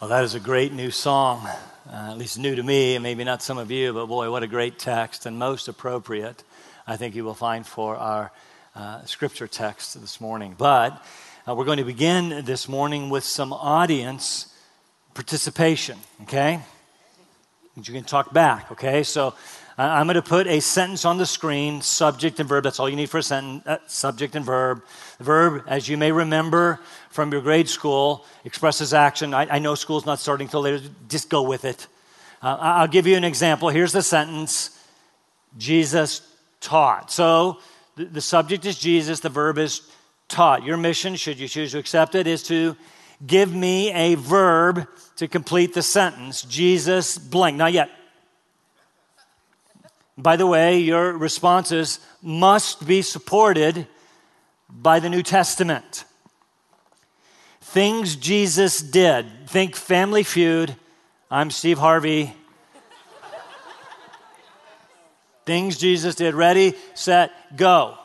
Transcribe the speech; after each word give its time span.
Well, 0.00 0.08
that 0.08 0.24
is 0.24 0.34
a 0.34 0.40
great 0.40 0.72
new 0.72 0.90
song, 0.90 1.46
uh, 1.46 2.08
at 2.10 2.16
least 2.16 2.38
new 2.38 2.56
to 2.56 2.62
me, 2.62 2.94
and 2.94 3.02
maybe 3.02 3.22
not 3.22 3.42
some 3.42 3.58
of 3.58 3.70
you, 3.70 3.92
but 3.92 4.06
boy, 4.06 4.30
what 4.30 4.42
a 4.42 4.46
great 4.46 4.78
text 4.78 5.26
and 5.26 5.38
most 5.38 5.68
appropriate, 5.68 6.42
I 6.86 6.96
think 6.96 7.14
you 7.14 7.22
will 7.22 7.34
find 7.34 7.66
for 7.66 7.96
our 7.96 8.32
uh, 8.74 9.04
scripture 9.04 9.46
text 9.46 10.00
this 10.00 10.18
morning. 10.18 10.54
But 10.56 11.04
uh, 11.46 11.54
we're 11.54 11.66
going 11.66 11.76
to 11.76 11.84
begin 11.84 12.46
this 12.46 12.66
morning 12.66 13.10
with 13.10 13.24
some 13.24 13.52
audience 13.52 14.46
participation, 15.12 15.98
okay? 16.22 16.60
You 17.76 17.92
can 17.92 18.04
talk 18.04 18.32
back, 18.32 18.72
okay? 18.72 19.02
So 19.02 19.34
I'm 19.82 20.06
going 20.06 20.16
to 20.16 20.22
put 20.22 20.46
a 20.46 20.60
sentence 20.60 21.06
on 21.06 21.16
the 21.16 21.24
screen, 21.24 21.80
subject 21.80 22.38
and 22.38 22.46
verb. 22.46 22.64
That's 22.64 22.78
all 22.78 22.88
you 22.88 22.96
need 22.96 23.08
for 23.08 23.18
a 23.18 23.22
sentence, 23.22 23.66
uh, 23.66 23.78
subject 23.86 24.36
and 24.36 24.44
verb. 24.44 24.82
The 25.16 25.24
verb, 25.24 25.64
as 25.66 25.88
you 25.88 25.96
may 25.96 26.12
remember 26.12 26.80
from 27.08 27.32
your 27.32 27.40
grade 27.40 27.68
school, 27.68 28.26
expresses 28.44 28.92
action. 28.92 29.32
I, 29.32 29.56
I 29.56 29.58
know 29.58 29.74
school's 29.74 30.04
not 30.04 30.18
starting 30.18 30.48
till 30.48 30.60
later. 30.60 30.80
Just 31.08 31.30
go 31.30 31.40
with 31.42 31.64
it. 31.64 31.86
Uh, 32.42 32.58
I'll 32.60 32.88
give 32.88 33.06
you 33.06 33.16
an 33.16 33.24
example. 33.24 33.70
Here's 33.70 33.92
the 33.92 34.02
sentence 34.02 34.78
Jesus 35.56 36.20
taught. 36.60 37.10
So 37.10 37.60
the, 37.96 38.04
the 38.04 38.20
subject 38.20 38.66
is 38.66 38.78
Jesus, 38.78 39.20
the 39.20 39.30
verb 39.30 39.56
is 39.56 39.80
taught. 40.28 40.62
Your 40.62 40.76
mission, 40.76 41.16
should 41.16 41.38
you 41.38 41.48
choose 41.48 41.72
to 41.72 41.78
accept 41.78 42.14
it, 42.14 42.26
is 42.26 42.42
to 42.44 42.76
give 43.26 43.54
me 43.54 43.92
a 43.92 44.14
verb 44.16 44.86
to 45.16 45.26
complete 45.26 45.72
the 45.72 45.82
sentence. 45.82 46.42
Jesus 46.42 47.16
blank. 47.16 47.56
Not 47.56 47.72
yet. 47.72 47.90
By 50.22 50.36
the 50.36 50.46
way, 50.46 50.78
your 50.78 51.16
responses 51.16 51.98
must 52.20 52.86
be 52.86 53.00
supported 53.00 53.86
by 54.68 55.00
the 55.00 55.08
New 55.08 55.22
Testament. 55.22 56.04
Things 57.62 58.16
Jesus 58.16 58.80
did. 58.80 59.48
Think 59.48 59.76
Family 59.76 60.22
Feud. 60.22 60.76
I'm 61.30 61.50
Steve 61.50 61.78
Harvey. 61.78 62.34
Things 65.46 65.78
Jesus 65.78 66.16
did. 66.16 66.34
Ready, 66.34 66.74
set, 66.94 67.32
go. 67.56 67.96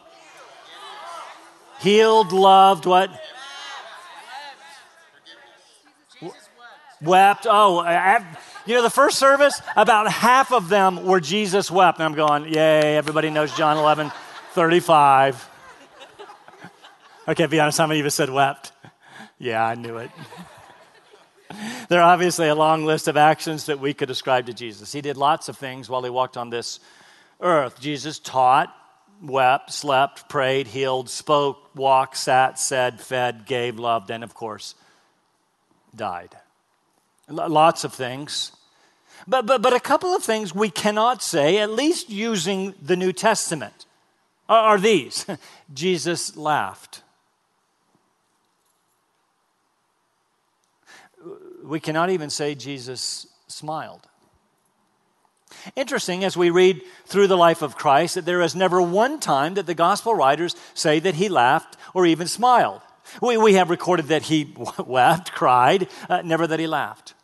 Healed, 1.80 2.31
loved, 2.31 2.86
what? 2.86 3.09
Wept. 7.02 7.45
Oh, 7.50 7.80
I, 7.80 8.23
you 8.66 8.74
know, 8.74 8.82
the 8.82 8.90
first 8.90 9.20
service, 9.20 9.62
about 9.76 10.12
half 10.12 10.52
of 10.52 10.70
them 10.70 11.06
were 11.06 11.20
Jesus 11.20 11.70
wept. 11.70 12.00
And 12.00 12.06
I'm 12.06 12.16
going, 12.16 12.52
yay, 12.52 12.98
everybody 12.98 13.30
knows 13.30 13.56
John 13.56 13.78
11, 13.78 14.12
35. 14.54 15.50
Okay, 17.28 17.46
be 17.46 17.60
honest, 17.60 17.78
how 17.78 17.88
many 17.88 18.00
of 18.00 18.06
you 18.06 18.10
said 18.10 18.30
wept? 18.30 18.72
Yeah, 19.38 19.66
I 19.66 19.76
knew 19.76 19.98
it. 19.98 20.12
there 21.90 22.02
are 22.02 22.14
obviously 22.14 22.48
a 22.48 22.56
long 22.56 22.86
list 22.86 23.08
of 23.08 23.18
actions 23.18 23.66
that 23.66 23.80
we 23.80 23.94
could 23.94 24.10
ascribe 24.10 24.48
to 24.48 24.54
Jesus. 24.54 24.92
He 24.92 25.02
did 25.02 25.18
lots 25.18 25.50
of 25.50 25.58
things 25.58 25.90
while 25.90 26.04
he 26.04 26.10
walked 26.10 26.38
on 26.38 26.50
this 26.50 26.80
earth. 27.42 27.80
Jesus 27.80 28.20
taught, 28.20 28.76
wept, 29.22 29.72
slept, 29.72 30.28
prayed, 30.30 30.68
healed, 30.68 31.10
spoke, 31.10 31.76
walked, 31.76 32.18
sat, 32.18 32.60
said, 32.60 33.00
fed, 33.00 33.46
gave, 33.46 33.78
loved, 33.78 34.10
and 34.10 34.24
of 34.24 34.34
course, 34.34 34.76
died. 35.96 36.36
Lots 37.28 37.84
of 37.84 37.94
things. 37.94 38.52
But, 39.28 39.45
but, 39.45 39.62
but 39.62 39.73
a 39.73 39.80
couple 39.80 40.14
of 40.14 40.23
things 40.23 40.54
we 40.54 40.70
cannot 40.70 41.23
say, 41.23 41.58
at 41.58 41.72
least 41.72 42.09
using 42.09 42.76
the 42.81 42.95
New 42.95 43.12
Testament, 43.12 43.86
are, 44.48 44.76
are 44.76 44.80
these 44.80 45.26
Jesus 45.73 46.36
laughed. 46.38 47.02
We 51.64 51.80
cannot 51.80 52.12
even 52.12 52.30
say 52.30 52.53
Jesus 52.53 53.26
smiled. 53.48 54.08
Interesting 55.76 56.23
as 56.23 56.38
we 56.38 56.52
read 56.52 56.84
through 57.08 57.26
the 57.26 57.38
life 57.38 57.64
of 57.64 57.76
Christ 57.76 58.16
that 58.16 58.25
there 58.25 58.42
is 58.42 58.56
never 58.56 58.80
one 58.80 59.19
time 59.19 59.56
that 59.56 59.66
the 59.66 59.74
gospel 59.74 60.13
writers 60.13 60.56
say 60.75 61.00
that 61.00 61.16
he 61.16 61.28
laughed 61.28 61.75
or 61.96 62.06
even 62.06 62.28
smiled. 62.28 62.81
We, 63.22 63.38
we 63.38 63.53
have 63.53 63.72
recorded 63.72 64.07
that 64.07 64.24
he 64.24 64.53
wept, 64.86 65.31
cried, 65.31 65.88
uh, 66.07 66.22
never 66.22 66.46
that 66.46 66.59
he 66.59 66.68
laughed. 66.68 67.15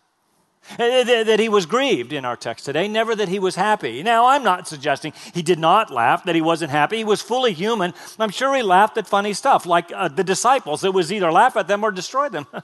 Uh, 0.79 1.03
that 1.03 1.39
he 1.39 1.49
was 1.49 1.65
grieved 1.65 2.13
in 2.13 2.25
our 2.25 2.35
text 2.35 2.65
today, 2.65 2.87
never 2.87 3.15
that 3.15 3.29
he 3.29 3.39
was 3.39 3.55
happy. 3.55 4.03
Now, 4.03 4.27
I'm 4.27 4.43
not 4.43 4.67
suggesting 4.67 5.13
he 5.33 5.41
did 5.41 5.59
not 5.59 5.91
laugh, 5.91 6.23
that 6.25 6.35
he 6.35 6.41
wasn't 6.41 6.71
happy. 6.71 6.97
He 6.97 7.03
was 7.03 7.21
fully 7.21 7.53
human. 7.53 7.93
I'm 8.19 8.29
sure 8.29 8.55
he 8.55 8.63
laughed 8.63 8.97
at 8.97 9.07
funny 9.07 9.33
stuff, 9.33 9.65
like 9.65 9.91
uh, 9.93 10.07
the 10.07 10.23
disciples. 10.23 10.83
It 10.83 10.93
was 10.93 11.11
either 11.11 11.31
laugh 11.31 11.57
at 11.57 11.67
them 11.67 11.83
or 11.83 11.91
destroy 11.91 12.29
them. 12.29 12.47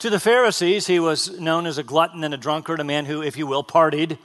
To 0.00 0.10
the 0.10 0.20
Pharisees, 0.20 0.86
he 0.86 1.00
was 1.00 1.40
known 1.40 1.66
as 1.66 1.76
a 1.76 1.82
glutton 1.82 2.22
and 2.22 2.32
a 2.32 2.36
drunkard, 2.36 2.78
a 2.78 2.84
man 2.84 3.04
who, 3.04 3.20
if 3.20 3.36
you 3.36 3.48
will, 3.48 3.64
partied 3.64 4.16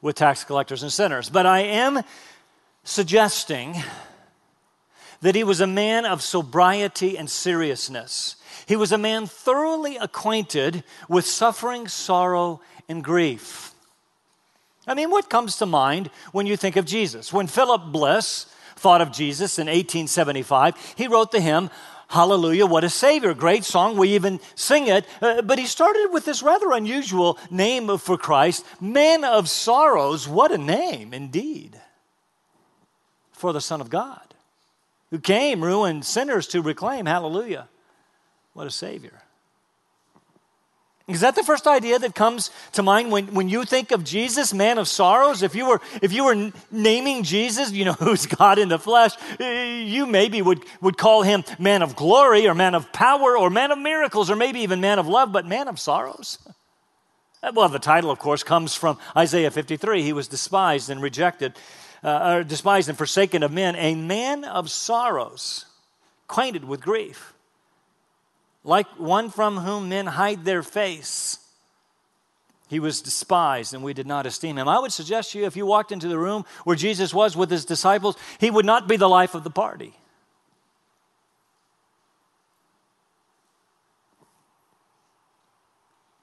with 0.00 0.16
tax 0.16 0.44
collectors 0.44 0.82
and 0.82 0.90
sinners. 0.90 1.28
But 1.28 1.44
I 1.44 1.60
am 1.60 2.02
suggesting 2.84 3.76
that 5.20 5.34
he 5.34 5.44
was 5.44 5.60
a 5.60 5.66
man 5.66 6.06
of 6.06 6.22
sobriety 6.22 7.18
and 7.18 7.28
seriousness. 7.28 8.36
He 8.66 8.76
was 8.76 8.92
a 8.92 8.98
man 8.98 9.26
thoroughly 9.26 9.96
acquainted 9.96 10.84
with 11.08 11.26
suffering, 11.26 11.88
sorrow, 11.88 12.60
and 12.88 13.02
grief. 13.02 13.74
I 14.86 14.94
mean, 14.94 15.10
what 15.10 15.30
comes 15.30 15.56
to 15.56 15.66
mind 15.66 16.10
when 16.32 16.46
you 16.46 16.56
think 16.56 16.76
of 16.76 16.84
Jesus? 16.84 17.32
When 17.32 17.46
Philip 17.46 17.92
Bliss 17.92 18.46
thought 18.76 19.00
of 19.00 19.12
Jesus 19.12 19.58
in 19.58 19.66
1875, 19.66 20.94
he 20.96 21.06
wrote 21.06 21.32
the 21.32 21.40
hymn, 21.40 21.70
Hallelujah, 22.10 22.66
what 22.66 22.82
a 22.82 22.90
Savior. 22.90 23.34
Great 23.34 23.62
song. 23.62 23.96
We 23.96 24.16
even 24.16 24.40
sing 24.56 24.88
it. 24.88 25.06
Uh, 25.22 25.42
but 25.42 25.60
he 25.60 25.66
started 25.66 26.08
with 26.10 26.24
this 26.24 26.42
rather 26.42 26.72
unusual 26.72 27.38
name 27.52 27.98
for 27.98 28.18
Christ 28.18 28.66
Man 28.80 29.22
of 29.22 29.48
Sorrows. 29.48 30.26
What 30.26 30.50
a 30.50 30.58
name, 30.58 31.14
indeed, 31.14 31.80
for 33.30 33.52
the 33.52 33.60
Son 33.60 33.80
of 33.80 33.90
God, 33.90 34.34
who 35.10 35.20
came, 35.20 35.62
ruined 35.62 36.04
sinners 36.04 36.48
to 36.48 36.62
reclaim. 36.62 37.06
Hallelujah, 37.06 37.68
what 38.52 38.66
a 38.66 38.70
Savior. 38.70 39.22
Is 41.10 41.22
that 41.22 41.34
the 41.34 41.42
first 41.42 41.66
idea 41.66 41.98
that 41.98 42.14
comes 42.14 42.50
to 42.72 42.84
mind 42.84 43.10
when, 43.10 43.34
when 43.34 43.48
you 43.48 43.64
think 43.64 43.90
of 43.90 44.04
Jesus, 44.04 44.54
man 44.54 44.78
of 44.78 44.86
sorrows? 44.86 45.42
If 45.42 45.56
you 45.56 45.66
were, 45.66 45.80
if 46.00 46.12
you 46.12 46.24
were 46.24 46.52
naming 46.70 47.24
Jesus, 47.24 47.72
you 47.72 47.84
know, 47.84 47.92
who's 47.98 48.26
God 48.26 48.58
in 48.58 48.68
the 48.68 48.78
flesh, 48.78 49.12
you 49.40 50.06
maybe 50.06 50.40
would, 50.40 50.64
would 50.80 50.96
call 50.96 51.22
him 51.22 51.42
man 51.58 51.82
of 51.82 51.96
glory 51.96 52.46
or 52.46 52.54
man 52.54 52.76
of 52.76 52.92
power 52.92 53.36
or 53.36 53.50
man 53.50 53.72
of 53.72 53.78
miracles 53.78 54.30
or 54.30 54.36
maybe 54.36 54.60
even 54.60 54.80
man 54.80 55.00
of 55.00 55.08
love, 55.08 55.32
but 55.32 55.46
man 55.46 55.68
of 55.68 55.78
sorrows? 55.78 56.38
Well, 57.54 57.70
the 57.70 57.78
title, 57.78 58.10
of 58.10 58.18
course, 58.18 58.42
comes 58.42 58.74
from 58.74 58.98
Isaiah 59.16 59.50
53. 59.50 60.02
He 60.02 60.12
was 60.12 60.28
despised 60.28 60.90
and 60.90 61.00
rejected, 61.00 61.58
uh, 62.04 62.34
or 62.34 62.44
despised 62.44 62.90
and 62.90 62.98
forsaken 62.98 63.42
of 63.42 63.50
men, 63.50 63.76
a 63.76 63.94
man 63.94 64.44
of 64.44 64.70
sorrows, 64.70 65.64
acquainted 66.26 66.64
with 66.64 66.82
grief 66.82 67.32
like 68.64 68.86
one 68.98 69.30
from 69.30 69.58
whom 69.58 69.88
men 69.88 70.06
hide 70.06 70.44
their 70.44 70.62
face. 70.62 71.38
He 72.68 72.78
was 72.78 73.02
despised 73.02 73.74
and 73.74 73.82
we 73.82 73.94
did 73.94 74.06
not 74.06 74.26
esteem 74.26 74.56
him. 74.56 74.68
I 74.68 74.78
would 74.78 74.92
suggest 74.92 75.32
to 75.32 75.38
you 75.38 75.46
if 75.46 75.56
you 75.56 75.66
walked 75.66 75.90
into 75.90 76.08
the 76.08 76.18
room 76.18 76.44
where 76.64 76.76
Jesus 76.76 77.12
was 77.12 77.36
with 77.36 77.50
his 77.50 77.64
disciples, 77.64 78.16
he 78.38 78.50
would 78.50 78.66
not 78.66 78.86
be 78.86 78.96
the 78.96 79.08
life 79.08 79.34
of 79.34 79.42
the 79.42 79.50
party. 79.50 79.92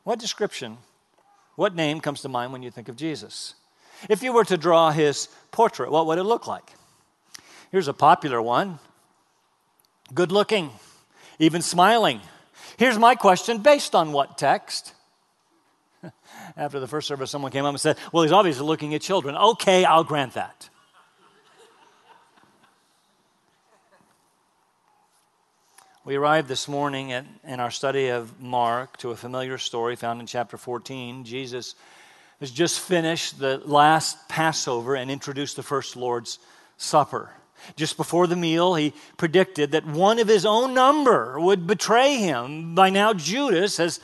What 0.03 0.19
description, 0.19 0.77
what 1.57 1.75
name 1.75 1.99
comes 1.99 2.21
to 2.21 2.29
mind 2.29 2.53
when 2.53 2.63
you 2.63 2.71
think 2.71 2.87
of 2.87 2.95
Jesus? 2.95 3.55
If 4.09 4.23
you 4.23 4.31
were 4.31 4.45
to 4.45 4.57
draw 4.57 4.91
his 4.91 5.27
portrait, 5.51 5.91
what 5.91 6.05
would 6.05 6.17
it 6.17 6.23
look 6.23 6.47
like? 6.47 6.71
Here's 7.71 7.89
a 7.89 7.93
popular 7.93 8.41
one 8.41 8.79
good 10.13 10.31
looking 10.31 10.71
even 11.39 11.61
smiling. 11.61 12.21
Here's 12.77 12.97
my 12.97 13.15
question 13.15 13.59
based 13.59 13.95
on 13.95 14.11
what 14.11 14.37
text? 14.37 14.93
After 16.57 16.79
the 16.79 16.87
first 16.87 17.07
service, 17.07 17.31
someone 17.31 17.51
came 17.51 17.65
up 17.65 17.69
and 17.69 17.79
said, 17.79 17.97
Well, 18.11 18.23
he's 18.23 18.31
obviously 18.31 18.65
looking 18.65 18.93
at 18.93 19.01
children. 19.01 19.35
Okay, 19.35 19.85
I'll 19.85 20.03
grant 20.03 20.33
that. 20.33 20.69
We 26.07 26.15
arrived 26.15 26.47
this 26.47 26.69
morning 26.69 27.11
at, 27.11 27.25
in 27.43 27.59
our 27.59 27.69
study 27.69 28.07
of 28.07 28.39
Mark 28.39 28.95
to 28.99 29.11
a 29.11 29.15
familiar 29.17 29.57
story 29.57 29.97
found 29.97 30.21
in 30.21 30.25
chapter 30.25 30.55
14. 30.55 31.25
Jesus 31.25 31.75
has 32.39 32.49
just 32.49 32.79
finished 32.79 33.39
the 33.39 33.57
last 33.65 34.29
Passover 34.29 34.95
and 34.95 35.11
introduced 35.11 35.57
the 35.57 35.63
first 35.63 35.97
Lord's 35.97 36.39
Supper. 36.77 37.29
Just 37.75 37.97
before 37.97 38.27
the 38.27 38.35
meal, 38.35 38.75
he 38.75 38.93
predicted 39.17 39.71
that 39.71 39.85
one 39.85 40.19
of 40.19 40.27
his 40.27 40.45
own 40.45 40.73
number 40.73 41.39
would 41.39 41.67
betray 41.67 42.17
him. 42.17 42.75
By 42.75 42.89
now, 42.89 43.13
Judas 43.13 43.77
has 43.77 43.99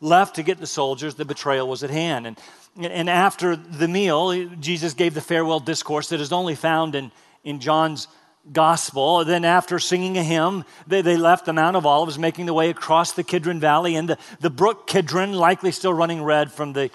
left 0.00 0.36
to 0.36 0.42
get 0.42 0.58
the 0.58 0.66
soldiers. 0.66 1.14
The 1.14 1.24
betrayal 1.24 1.68
was 1.68 1.82
at 1.82 1.90
hand. 1.90 2.26
And, 2.26 2.38
and 2.78 3.10
after 3.10 3.56
the 3.56 3.88
meal, 3.88 4.48
Jesus 4.60 4.94
gave 4.94 5.14
the 5.14 5.20
farewell 5.20 5.60
discourse 5.60 6.08
that 6.10 6.20
is 6.20 6.32
only 6.32 6.54
found 6.54 6.94
in, 6.94 7.10
in 7.44 7.60
John's 7.60 8.08
gospel. 8.52 9.24
Then, 9.24 9.44
after 9.44 9.78
singing 9.78 10.16
a 10.16 10.22
hymn, 10.22 10.64
they, 10.86 11.02
they 11.02 11.16
left 11.16 11.46
the 11.46 11.52
Mount 11.52 11.76
of 11.76 11.86
Olives, 11.86 12.18
making 12.18 12.46
the 12.46 12.54
way 12.54 12.70
across 12.70 13.12
the 13.12 13.24
Kidron 13.24 13.60
Valley 13.60 13.96
and 13.96 14.08
the, 14.08 14.18
the 14.40 14.50
brook 14.50 14.86
Kidron, 14.86 15.32
likely 15.32 15.72
still 15.72 15.92
running 15.92 16.22
red 16.22 16.52
from 16.52 16.72
the 16.72 16.90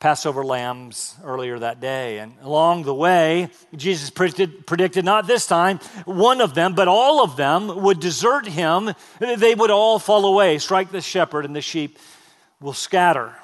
Passover 0.00 0.42
lambs 0.42 1.14
earlier 1.22 1.58
that 1.58 1.78
day. 1.78 2.18
And 2.20 2.34
along 2.40 2.84
the 2.84 2.94
way, 2.94 3.50
Jesus 3.76 4.08
predicted, 4.08 4.66
predicted 4.66 5.04
not 5.04 5.26
this 5.26 5.46
time 5.46 5.78
one 6.06 6.40
of 6.40 6.54
them, 6.54 6.74
but 6.74 6.88
all 6.88 7.22
of 7.22 7.36
them 7.36 7.82
would 7.82 8.00
desert 8.00 8.46
him. 8.46 8.94
They 9.18 9.54
would 9.54 9.70
all 9.70 9.98
fall 9.98 10.24
away, 10.24 10.56
strike 10.56 10.90
the 10.90 11.02
shepherd, 11.02 11.44
and 11.44 11.54
the 11.54 11.60
sheep 11.60 11.98
will 12.60 12.72
scatter. 12.72 13.34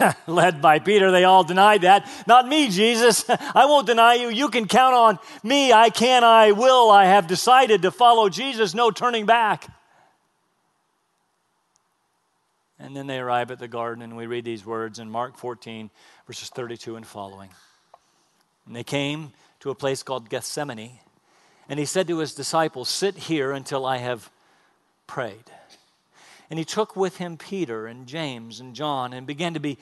led 0.26 0.60
by 0.60 0.80
Peter, 0.80 1.12
they 1.12 1.24
all 1.24 1.44
denied 1.44 1.82
that. 1.82 2.08
Not 2.26 2.48
me, 2.48 2.68
Jesus. 2.68 3.24
I 3.54 3.66
won't 3.66 3.86
deny 3.86 4.14
you. 4.14 4.28
You 4.28 4.48
can 4.48 4.66
count 4.66 4.94
on 4.94 5.18
me. 5.44 5.72
I 5.72 5.90
can, 5.90 6.24
I 6.24 6.50
will. 6.50 6.90
I 6.90 7.04
have 7.04 7.28
decided 7.28 7.82
to 7.82 7.92
follow 7.92 8.28
Jesus. 8.28 8.74
No 8.74 8.90
turning 8.90 9.26
back. 9.26 9.68
And 12.82 12.96
then 12.96 13.06
they 13.06 13.20
arrive 13.20 13.52
at 13.52 13.60
the 13.60 13.68
garden, 13.68 14.02
and 14.02 14.16
we 14.16 14.26
read 14.26 14.44
these 14.44 14.66
words 14.66 14.98
in 14.98 15.08
Mark 15.08 15.38
14, 15.38 15.88
verses 16.26 16.48
32 16.48 16.96
and 16.96 17.06
following. 17.06 17.48
And 18.66 18.74
they 18.74 18.82
came 18.82 19.32
to 19.60 19.70
a 19.70 19.74
place 19.74 20.02
called 20.02 20.28
Gethsemane, 20.28 20.98
and 21.68 21.78
he 21.78 21.86
said 21.86 22.08
to 22.08 22.18
his 22.18 22.34
disciples, 22.34 22.88
Sit 22.88 23.16
here 23.16 23.52
until 23.52 23.86
I 23.86 23.98
have 23.98 24.28
prayed. 25.06 25.44
And 26.50 26.58
he 26.58 26.64
took 26.64 26.96
with 26.96 27.18
him 27.18 27.36
Peter 27.36 27.86
and 27.86 28.08
James 28.08 28.58
and 28.58 28.74
John 28.74 29.12
and 29.12 29.28
began 29.28 29.54
to 29.54 29.60
be 29.60 29.78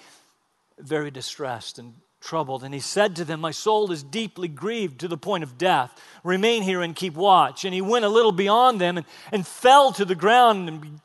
very 0.78 1.10
distressed 1.10 1.78
and 1.78 1.94
troubled. 2.20 2.62
And 2.62 2.74
he 2.74 2.80
said 2.80 3.16
to 3.16 3.24
them, 3.24 3.40
My 3.40 3.50
soul 3.50 3.90
is 3.92 4.02
deeply 4.02 4.46
grieved 4.46 5.00
to 5.00 5.08
the 5.08 5.16
point 5.16 5.42
of 5.42 5.56
death. 5.56 5.98
Remain 6.22 6.62
here 6.62 6.82
and 6.82 6.94
keep 6.94 7.14
watch. 7.14 7.64
And 7.64 7.72
he 7.72 7.80
went 7.80 8.04
a 8.04 8.10
little 8.10 8.30
beyond 8.30 8.78
them 8.78 8.98
and, 8.98 9.06
and 9.32 9.46
fell 9.46 9.90
to 9.92 10.04
the 10.04 10.14
ground. 10.14 10.68
And 10.68 11.00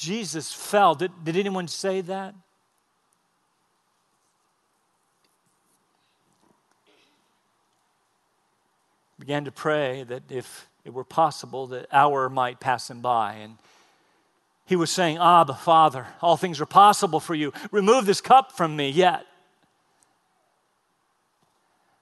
Jesus 0.00 0.50
fell. 0.50 0.94
Did, 0.94 1.12
did 1.24 1.36
anyone 1.36 1.68
say 1.68 2.00
that? 2.00 2.34
Began 9.18 9.44
to 9.44 9.52
pray 9.52 10.02
that 10.04 10.22
if 10.32 10.66
it 10.86 10.94
were 10.94 11.04
possible, 11.04 11.66
that 11.66 11.86
hour 11.92 12.30
might 12.30 12.60
pass 12.60 12.88
him 12.88 13.02
by. 13.02 13.34
And 13.34 13.58
he 14.64 14.74
was 14.74 14.90
saying, 14.90 15.18
ah, 15.18 15.42
Abba, 15.42 15.52
Father, 15.52 16.06
all 16.22 16.38
things 16.38 16.62
are 16.62 16.66
possible 16.66 17.20
for 17.20 17.34
you. 17.34 17.52
Remove 17.70 18.06
this 18.06 18.22
cup 18.22 18.52
from 18.52 18.74
me, 18.74 18.88
yet. 18.88 19.26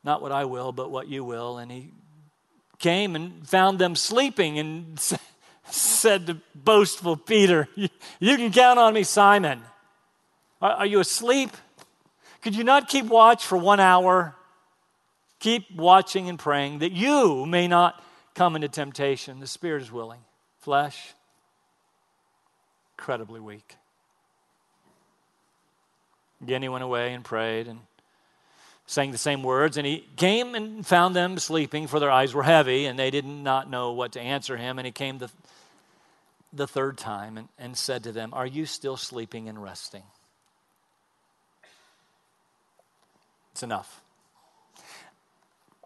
Not 0.05 0.23
what 0.23 0.31
I 0.31 0.45
will, 0.45 0.71
but 0.71 0.93
what 0.93 1.09
you 1.09 1.25
will. 1.25 1.59
And 1.59 1.73
he 1.73 1.91
came 2.79 3.17
and 3.17 3.45
found 3.45 3.81
them 3.81 3.97
sleeping 3.97 4.61
and 4.61 5.01
said 5.71 6.27
to 6.27 6.37
boastful 6.55 7.17
Peter, 7.17 7.69
You 7.75 8.37
can 8.37 8.53
count 8.53 8.79
on 8.79 8.95
me, 8.95 9.03
Simon. 9.03 9.63
Are 10.61 10.87
you 10.87 11.01
asleep? 11.01 11.51
Could 12.43 12.57
you 12.57 12.65
not 12.65 12.89
keep 12.89 13.07
watch 13.07 13.47
for 13.47 13.57
one 13.57 13.81
hour? 13.81 14.35
Keep 15.41 15.77
watching 15.77 16.29
and 16.29 16.39
praying 16.39 16.81
that 16.81 16.93
you 16.93 17.47
may 17.47 17.69
not 17.69 18.03
come 18.35 18.57
into 18.57 18.69
temptation. 18.69 19.39
The 19.41 19.47
spirit 19.47 19.83
is 19.83 19.93
willing, 19.93 20.21
flesh 20.61 21.15
incredibly 22.99 23.41
weak. 23.41 23.77
Again, 26.43 26.63
he 26.63 26.69
went 26.69 26.85
away 26.85 27.15
and 27.15 27.25
prayed 27.25 27.69
and 27.69 27.79
sang 28.87 29.13
the 29.13 29.19
same 29.19 29.43
words, 29.43 29.77
and 29.77 29.87
he 29.87 30.07
came 30.17 30.55
and 30.55 30.85
found 30.85 31.15
them 31.15 31.39
sleeping, 31.39 31.87
for 31.87 32.01
their 32.01 32.11
eyes 32.11 32.35
were 32.35 32.43
heavy, 32.43 32.87
and 32.87 32.99
they 32.99 33.11
did 33.11 33.25
not 33.25 33.71
know 33.71 33.93
what 33.93 34.13
to 34.13 34.21
answer 34.21 34.57
him. 34.57 34.79
And 34.79 34.87
he 34.87 34.93
came 34.93 35.19
the, 35.19 35.31
the 36.53 36.67
third 36.67 36.99
time 36.99 37.37
and, 37.37 37.49
and 37.59 37.77
said 37.77 38.05
to 38.05 38.13
them, 38.13 38.31
Are 38.33 38.47
you 38.47 38.67
still 38.67 38.97
sleeping 38.97 39.49
and 39.49 39.63
resting? 39.63 40.05
It's 43.53 43.63
enough. 43.63 44.01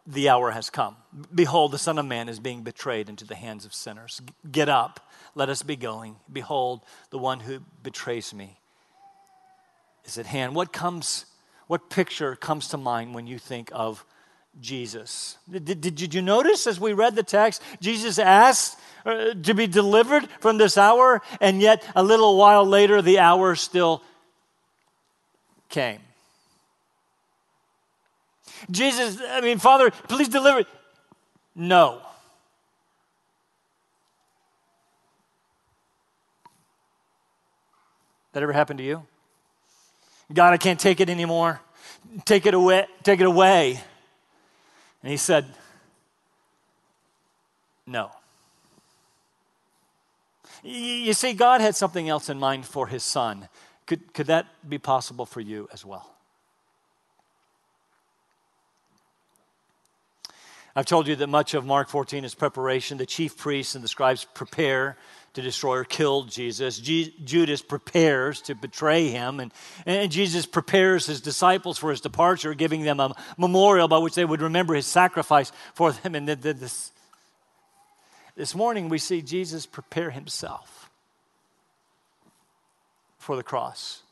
The 0.06 0.28
hour 0.28 0.50
has 0.50 0.68
come. 0.68 0.96
Behold, 1.32 1.72
the 1.72 1.78
Son 1.78 1.98
of 1.98 2.04
Man 2.04 2.28
is 2.28 2.40
being 2.40 2.62
betrayed 2.62 3.08
into 3.08 3.24
the 3.24 3.36
hands 3.36 3.64
of 3.64 3.72
sinners. 3.72 4.20
Get 4.50 4.68
up 4.68 5.00
let 5.34 5.48
us 5.48 5.62
be 5.62 5.76
going. 5.76 6.16
Behold, 6.30 6.80
the 7.10 7.18
one 7.18 7.40
who 7.40 7.60
betrays 7.82 8.34
me 8.34 8.58
is 10.04 10.18
at 10.18 10.26
hand. 10.26 10.54
What 10.54 10.72
comes, 10.72 11.26
what 11.66 11.90
picture 11.90 12.36
comes 12.36 12.68
to 12.68 12.76
mind 12.76 13.14
when 13.14 13.26
you 13.26 13.38
think 13.38 13.70
of 13.72 14.04
Jesus? 14.60 15.38
Did, 15.50 15.64
did, 15.64 15.80
did 15.80 16.14
you 16.14 16.22
notice 16.22 16.66
as 16.66 16.78
we 16.78 16.92
read 16.92 17.14
the 17.14 17.22
text, 17.22 17.62
Jesus 17.80 18.18
asked 18.18 18.78
uh, 19.04 19.34
to 19.34 19.54
be 19.54 19.66
delivered 19.66 20.28
from 20.40 20.58
this 20.58 20.78
hour, 20.78 21.22
and 21.40 21.60
yet 21.60 21.84
a 21.96 22.02
little 22.02 22.36
while 22.36 22.64
later, 22.64 23.02
the 23.02 23.18
hour 23.18 23.54
still 23.54 24.02
came. 25.68 26.00
Jesus, 28.70 29.20
I 29.28 29.40
mean, 29.40 29.58
Father, 29.58 29.90
please 29.90 30.28
deliver. 30.28 30.64
No. 31.54 32.00
That 38.32 38.42
ever 38.42 38.52
happened 38.52 38.78
to 38.78 38.84
you? 38.84 39.02
God, 40.32 40.54
I 40.54 40.56
can't 40.56 40.80
take 40.80 41.00
it 41.00 41.10
anymore. 41.10 41.60
Take 42.24 42.46
it 42.46 42.54
away. 42.54 42.86
Take 43.02 43.20
it 43.20 43.26
away. 43.26 43.80
And 45.02 45.10
he 45.10 45.16
said, 45.16 45.46
No. 47.86 48.10
You 50.62 51.12
see, 51.12 51.32
God 51.32 51.60
had 51.60 51.74
something 51.74 52.08
else 52.08 52.28
in 52.28 52.38
mind 52.38 52.66
for 52.66 52.86
his 52.86 53.02
son. 53.02 53.48
Could, 53.86 54.14
could 54.14 54.28
that 54.28 54.46
be 54.68 54.78
possible 54.78 55.26
for 55.26 55.40
you 55.40 55.68
as 55.72 55.84
well? 55.84 56.08
I've 60.74 60.86
told 60.86 61.06
you 61.06 61.16
that 61.16 61.26
much 61.26 61.52
of 61.52 61.66
Mark 61.66 61.88
14 61.88 62.24
is 62.24 62.34
preparation. 62.34 62.96
The 62.96 63.04
chief 63.04 63.36
priests 63.36 63.74
and 63.74 63.84
the 63.84 63.88
scribes 63.88 64.24
prepare 64.24 64.96
to 65.34 65.42
destroy 65.42 65.78
or 65.78 65.84
kill 65.84 66.24
Jesus. 66.24 66.78
Judas 66.78 67.62
prepares 67.62 68.42
to 68.42 68.54
betray 68.54 69.08
him, 69.08 69.40
and, 69.40 69.52
and 69.86 70.12
Jesus 70.12 70.44
prepares 70.46 71.06
his 71.06 71.20
disciples 71.20 71.78
for 71.78 71.90
his 71.90 72.00
departure, 72.00 72.54
giving 72.54 72.82
them 72.82 73.00
a 73.00 73.14
memorial 73.38 73.88
by 73.88 73.98
which 73.98 74.14
they 74.14 74.24
would 74.24 74.42
remember 74.42 74.74
his 74.74 74.86
sacrifice 74.86 75.50
for 75.74 75.92
them. 75.92 76.14
And 76.14 76.28
this, 76.28 76.92
this 78.36 78.54
morning, 78.54 78.88
we 78.88 78.98
see 78.98 79.22
Jesus 79.22 79.64
prepare 79.64 80.10
himself 80.10 80.90
for 83.18 83.36
the 83.36 83.42
cross. 83.42 84.02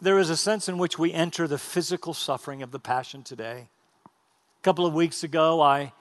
There 0.00 0.18
is 0.18 0.30
a 0.30 0.36
sense 0.36 0.68
in 0.68 0.78
which 0.78 0.98
we 0.98 1.12
enter 1.12 1.46
the 1.46 1.58
physical 1.58 2.14
suffering 2.14 2.62
of 2.62 2.70
the 2.70 2.78
passion 2.78 3.22
today. 3.22 3.68
A 4.06 4.62
couple 4.62 4.86
of 4.86 4.94
weeks 4.94 5.22
ago, 5.22 5.60
I 5.60 5.92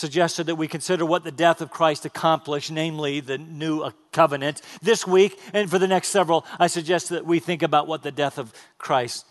suggested 0.00 0.46
that 0.46 0.56
we 0.56 0.66
consider 0.66 1.06
what 1.06 1.22
the 1.22 1.30
death 1.30 1.60
of 1.60 1.70
Christ 1.70 2.04
accomplished, 2.04 2.72
namely 2.72 3.20
the 3.20 3.38
new 3.38 3.82
uh, 3.82 3.92
covenant. 4.12 4.62
This 4.82 5.06
week, 5.06 5.38
and 5.52 5.70
for 5.70 5.78
the 5.78 5.86
next 5.86 6.08
several, 6.08 6.44
I 6.58 6.66
suggest 6.66 7.10
that 7.10 7.24
we 7.24 7.38
think 7.38 7.62
about 7.62 7.86
what 7.86 8.02
the 8.02 8.10
death 8.10 8.38
of 8.38 8.52
Christ 8.78 9.26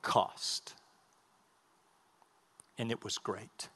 cost. 0.00 0.74
And 2.78 2.90
it 2.90 3.04
was 3.04 3.18
great. 3.18 3.68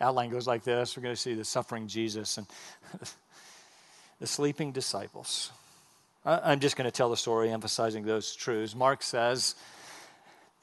Outline 0.00 0.30
goes 0.30 0.46
like 0.46 0.64
this. 0.64 0.96
We're 0.96 1.02
going 1.02 1.14
to 1.14 1.20
see 1.20 1.34
the 1.34 1.44
suffering 1.44 1.88
Jesus 1.88 2.38
and 2.38 2.46
the 4.20 4.26
sleeping 4.26 4.72
disciples. 4.72 5.50
I'm 6.26 6.60
just 6.60 6.76
going 6.76 6.86
to 6.86 6.90
tell 6.90 7.10
the 7.10 7.16
story, 7.16 7.50
emphasizing 7.50 8.04
those 8.04 8.34
truths. 8.34 8.74
Mark 8.74 9.02
says, 9.02 9.54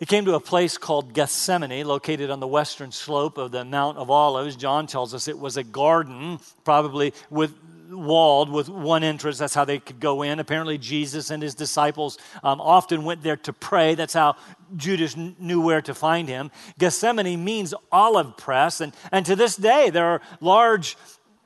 he 0.01 0.07
came 0.07 0.25
to 0.25 0.33
a 0.33 0.39
place 0.39 0.79
called 0.79 1.13
Gethsemane, 1.13 1.85
located 1.85 2.31
on 2.31 2.39
the 2.39 2.47
western 2.47 2.91
slope 2.91 3.37
of 3.37 3.51
the 3.51 3.63
Mount 3.63 3.99
of 3.99 4.09
Olives. 4.09 4.55
John 4.55 4.87
tells 4.87 5.13
us 5.13 5.27
it 5.27 5.37
was 5.37 5.57
a 5.57 5.63
garden, 5.63 6.39
probably 6.63 7.13
with 7.29 7.53
walled 7.87 8.49
with 8.49 8.67
one 8.67 9.03
entrance. 9.03 9.37
That's 9.37 9.53
how 9.53 9.63
they 9.63 9.77
could 9.77 9.99
go 9.99 10.23
in. 10.23 10.39
Apparently, 10.39 10.79
Jesus 10.79 11.29
and 11.29 11.43
his 11.43 11.53
disciples 11.53 12.17
um, 12.41 12.59
often 12.59 13.03
went 13.03 13.21
there 13.21 13.37
to 13.37 13.53
pray. 13.53 13.93
That's 13.93 14.15
how 14.15 14.37
Judas 14.75 15.15
knew 15.15 15.61
where 15.61 15.83
to 15.83 15.93
find 15.93 16.27
him. 16.27 16.49
Gethsemane 16.79 17.43
means 17.43 17.75
olive 17.91 18.37
press, 18.37 18.81
and, 18.81 18.95
and 19.11 19.23
to 19.27 19.35
this 19.35 19.55
day, 19.55 19.91
there 19.91 20.07
are 20.07 20.21
large 20.39 20.97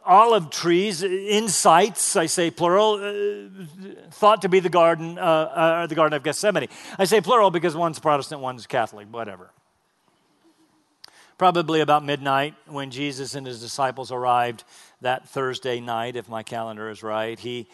olive 0.05 0.49
trees 0.49 1.03
in 1.03 1.49
sites, 1.49 2.15
I 2.15 2.27
say 2.27 2.51
plural, 2.51 2.95
uh, 2.95 3.65
thought 4.11 4.43
to 4.43 4.49
be 4.49 4.59
the 4.59 4.69
garden, 4.69 5.17
uh, 5.17 5.21
uh, 5.21 5.87
the 5.87 5.95
Garden 5.95 6.15
of 6.15 6.23
Gethsemane. 6.23 6.67
I 6.97 7.05
say 7.05 7.21
plural 7.21 7.51
because 7.51 7.75
one's 7.75 7.99
Protestant, 7.99 8.41
one's 8.41 8.67
Catholic, 8.67 9.07
whatever. 9.11 9.51
Probably 11.37 11.81
about 11.81 12.05
midnight 12.05 12.55
when 12.65 12.91
Jesus 12.91 13.35
and 13.35 13.45
his 13.45 13.59
disciples 13.59 14.11
arrived 14.11 14.63
that 15.01 15.27
Thursday 15.27 15.81
night, 15.81 16.15
if 16.15 16.29
my 16.29 16.43
calendar 16.43 16.89
is 16.89 17.03
right, 17.03 17.37
he 17.37 17.67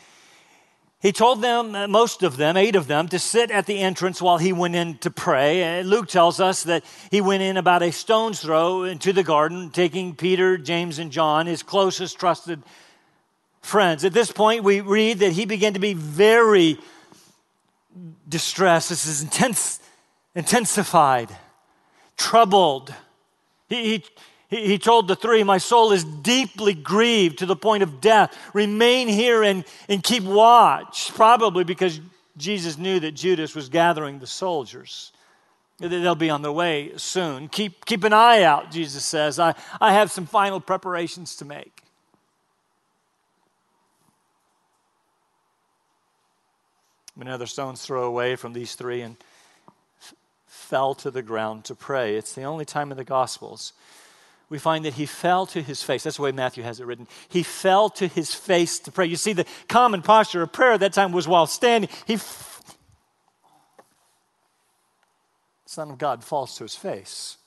He 1.02 1.12
told 1.12 1.42
them, 1.42 1.74
uh, 1.74 1.88
most 1.88 2.22
of 2.22 2.38
them, 2.38 2.56
eight 2.56 2.76
of 2.76 2.86
them, 2.86 3.08
to 3.08 3.18
sit 3.18 3.50
at 3.50 3.66
the 3.66 3.80
entrance 3.80 4.22
while 4.22 4.38
he 4.38 4.54
went 4.54 4.76
in 4.76 5.00
to 5.00 5.10
pray. 5.10 5.80
Uh, 5.80 5.84
Luke 5.84 6.08
tells 6.08 6.40
us 6.40 6.62
that 6.64 6.86
he 7.10 7.22
went 7.22 7.42
in 7.42 7.58
about 7.58 7.82
a 7.82 7.92
stone's 7.92 8.40
throw 8.40 8.84
into 8.84 9.12
the 9.12 9.24
garden, 9.24 9.72
taking 9.72 10.16
Peter, 10.16 10.60
James, 10.60 11.00
and 11.00 11.12
John, 11.12 11.48
his 11.48 11.64
closest 11.64 12.20
trusted 12.20 12.62
friends. 13.62 14.06
At 14.06 14.14
this 14.14 14.32
point, 14.32 14.64
we 14.64 14.82
read 14.82 15.20
that 15.20 15.32
he 15.32 15.46
began 15.46 15.74
to 15.74 15.80
be 15.80 15.96
very 15.96 16.78
distressed. 18.30 18.90
This 18.90 19.08
is 19.08 19.24
intense, 19.24 19.80
intensified, 20.36 21.36
troubled. 22.16 22.94
He, 23.70 23.84
he, 23.84 24.06
he, 24.52 24.78
told 24.78 25.08
the 25.08 25.16
three, 25.16 25.44
My 25.44 25.58
soul 25.58 25.94
is 25.94 26.04
deeply 26.04 26.74
grieved 26.74 27.40
to 27.40 27.46
the 27.46 27.56
point 27.56 27.84
of 27.84 28.02
death. 28.02 28.38
Remain 28.54 29.08
here 29.08 29.44
and, 29.44 29.64
and 29.88 30.04
keep 30.04 30.24
watch. 30.24 31.14
Probably 31.14 31.64
because 31.64 32.02
Jesus 32.36 32.78
knew 32.78 33.00
that 33.00 33.14
Judas 33.14 33.56
was 33.56 33.70
gathering 33.70 34.20
the 34.20 34.28
soldiers. 34.28 35.14
They'll 35.80 36.16
be 36.16 36.30
on 36.30 36.42
their 36.42 36.52
way 36.52 36.92
soon. 36.98 37.48
Keep, 37.48 37.86
keep 37.86 38.04
an 38.04 38.12
eye 38.12 38.44
out, 38.44 38.72
Jesus 38.72 39.06
says. 39.06 39.40
I, 39.40 39.56
I 39.80 39.94
have 39.94 40.12
some 40.12 40.26
final 40.26 40.60
preparations 40.60 41.38
to 41.38 41.46
make. 41.46 41.82
Another 47.18 47.46
stone's 47.46 47.82
throw 47.86 48.04
away 48.04 48.36
from 48.36 48.52
these 48.52 48.76
three 48.76 49.02
and 49.02 49.16
f- 50.02 50.14
fell 50.46 50.94
to 50.96 51.10
the 51.10 51.22
ground 51.22 51.66
to 51.66 51.76
pray. 51.76 52.16
It's 52.16 52.34
the 52.34 52.44
only 52.44 52.66
time 52.66 52.92
in 52.92 52.98
the 52.98 53.04
Gospels 53.04 53.74
we 54.52 54.60
find 54.60 54.84
that 54.84 54.96
he 54.96 55.06
fell 55.06 55.46
to 55.46 55.62
his 55.62 55.82
face. 55.82 56.04
That's 56.04 56.18
the 56.18 56.24
way 56.24 56.34
Matthew 56.34 56.62
has 56.64 56.82
it 56.82 56.86
written. 56.86 57.08
He 57.30 57.42
fell 57.42 57.90
to 57.92 58.06
his 58.06 58.36
face 58.36 58.80
to 58.80 58.92
pray. 58.92 59.06
You 59.06 59.16
see, 59.16 59.32
the 59.32 59.46
common 59.70 60.02
posture 60.02 60.42
of 60.42 60.52
prayer 60.52 60.74
at 60.74 60.82
that 60.82 60.92
time 60.92 61.14
was 61.14 61.26
while 61.26 61.48
standing. 61.48 61.90
He, 62.06 62.16
f- 62.16 62.62
Son 65.66 65.90
of 65.90 65.98
God 65.98 66.22
falls 66.22 66.58
to 66.58 66.66
his 66.66 66.76
face. 66.76 67.38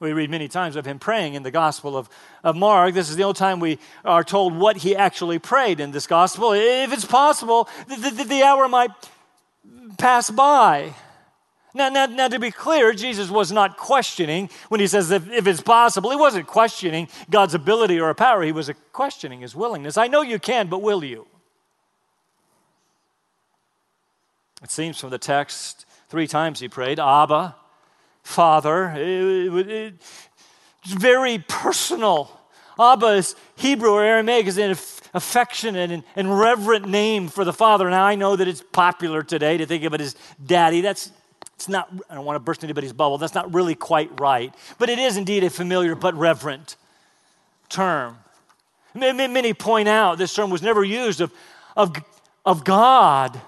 We 0.00 0.12
read 0.12 0.28
many 0.28 0.48
times 0.48 0.74
of 0.74 0.84
him 0.84 0.98
praying 0.98 1.34
in 1.34 1.44
the 1.44 1.52
Gospel 1.52 1.96
of, 1.96 2.08
of 2.42 2.56
Mark. 2.56 2.92
This 2.92 3.08
is 3.08 3.14
the 3.14 3.22
only 3.22 3.34
time 3.34 3.60
we 3.60 3.78
are 4.04 4.24
told 4.24 4.56
what 4.56 4.78
he 4.78 4.96
actually 4.96 5.38
prayed 5.38 5.78
in 5.78 5.92
this 5.92 6.08
Gospel. 6.08 6.52
If 6.52 6.92
it's 6.92 7.04
possible, 7.04 7.68
the, 7.86 8.10
the, 8.10 8.24
the 8.24 8.42
hour 8.42 8.68
might 8.68 8.90
pass 9.98 10.32
by. 10.32 10.94
Now, 11.76 11.90
now, 11.90 12.06
now, 12.06 12.28
to 12.28 12.38
be 12.38 12.50
clear, 12.50 12.94
Jesus 12.94 13.28
was 13.28 13.52
not 13.52 13.76
questioning 13.76 14.48
when 14.70 14.80
he 14.80 14.86
says 14.86 15.10
if, 15.10 15.30
if 15.30 15.46
it's 15.46 15.60
possible. 15.60 16.10
He 16.10 16.16
wasn't 16.16 16.46
questioning 16.46 17.06
God's 17.28 17.52
ability 17.52 18.00
or 18.00 18.14
power. 18.14 18.42
He 18.42 18.50
was 18.50 18.70
questioning 18.92 19.42
his 19.42 19.54
willingness. 19.54 19.98
I 19.98 20.06
know 20.06 20.22
you 20.22 20.38
can, 20.38 20.68
but 20.68 20.80
will 20.80 21.04
you? 21.04 21.26
It 24.62 24.70
seems 24.70 24.98
from 24.98 25.10
the 25.10 25.18
text, 25.18 25.84
three 26.08 26.26
times 26.26 26.60
he 26.60 26.68
prayed, 26.68 26.98
Abba, 26.98 27.54
Father. 28.22 28.92
It, 28.96 29.54
it, 29.54 29.70
it, 29.70 29.94
it's 30.82 30.94
very 30.94 31.44
personal. 31.46 32.40
Abba 32.80 33.08
is 33.08 33.36
Hebrew 33.56 33.90
or 33.90 34.02
Aramaic, 34.02 34.46
is 34.46 34.56
an 34.56 34.70
affectionate 35.12 35.90
and, 35.90 36.04
and 36.16 36.38
reverent 36.38 36.88
name 36.88 37.28
for 37.28 37.44
the 37.44 37.52
Father. 37.52 37.90
Now, 37.90 38.04
I 38.04 38.14
know 38.14 38.34
that 38.34 38.48
it's 38.48 38.62
popular 38.72 39.22
today 39.22 39.58
to 39.58 39.66
think 39.66 39.84
of 39.84 39.92
it 39.92 40.00
as 40.00 40.16
daddy. 40.42 40.80
That's 40.80 41.12
it's 41.56 41.68
not, 41.68 41.88
I 42.10 42.14
don't 42.14 42.26
want 42.26 42.36
to 42.36 42.40
burst 42.40 42.62
anybody's 42.62 42.92
bubble. 42.92 43.16
That's 43.16 43.34
not 43.34 43.52
really 43.52 43.74
quite 43.74 44.20
right. 44.20 44.54
But 44.78 44.90
it 44.90 44.98
is 44.98 45.16
indeed 45.16 45.42
a 45.42 45.50
familiar 45.50 45.94
but 45.94 46.14
reverent 46.14 46.76
term. 47.70 48.18
Many 48.94 49.54
point 49.54 49.88
out 49.88 50.18
this 50.18 50.34
term 50.34 50.50
was 50.50 50.62
never 50.62 50.84
used 50.84 51.20
of, 51.20 51.32
of, 51.74 51.96
of 52.44 52.62
God 52.64 53.40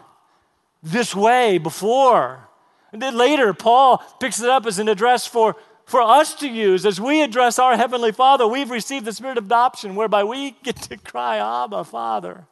this 0.82 1.14
way 1.14 1.58
before. 1.58 2.48
And 2.92 3.02
then 3.02 3.14
later, 3.14 3.52
Paul 3.52 3.98
picks 4.20 4.40
it 4.40 4.48
up 4.48 4.64
as 4.64 4.78
an 4.78 4.88
address 4.88 5.26
for, 5.26 5.56
for 5.84 6.00
us 6.00 6.34
to 6.36 6.48
use. 6.48 6.86
As 6.86 6.98
we 6.98 7.20
address 7.20 7.58
our 7.58 7.76
Heavenly 7.76 8.12
Father, 8.12 8.46
we've 8.46 8.70
received 8.70 9.04
the 9.04 9.12
spirit 9.12 9.36
of 9.36 9.44
adoption 9.44 9.94
whereby 9.94 10.24
we 10.24 10.52
get 10.62 10.76
to 10.76 10.96
cry, 10.96 11.36
Abba, 11.36 11.84
Father. 11.84 12.46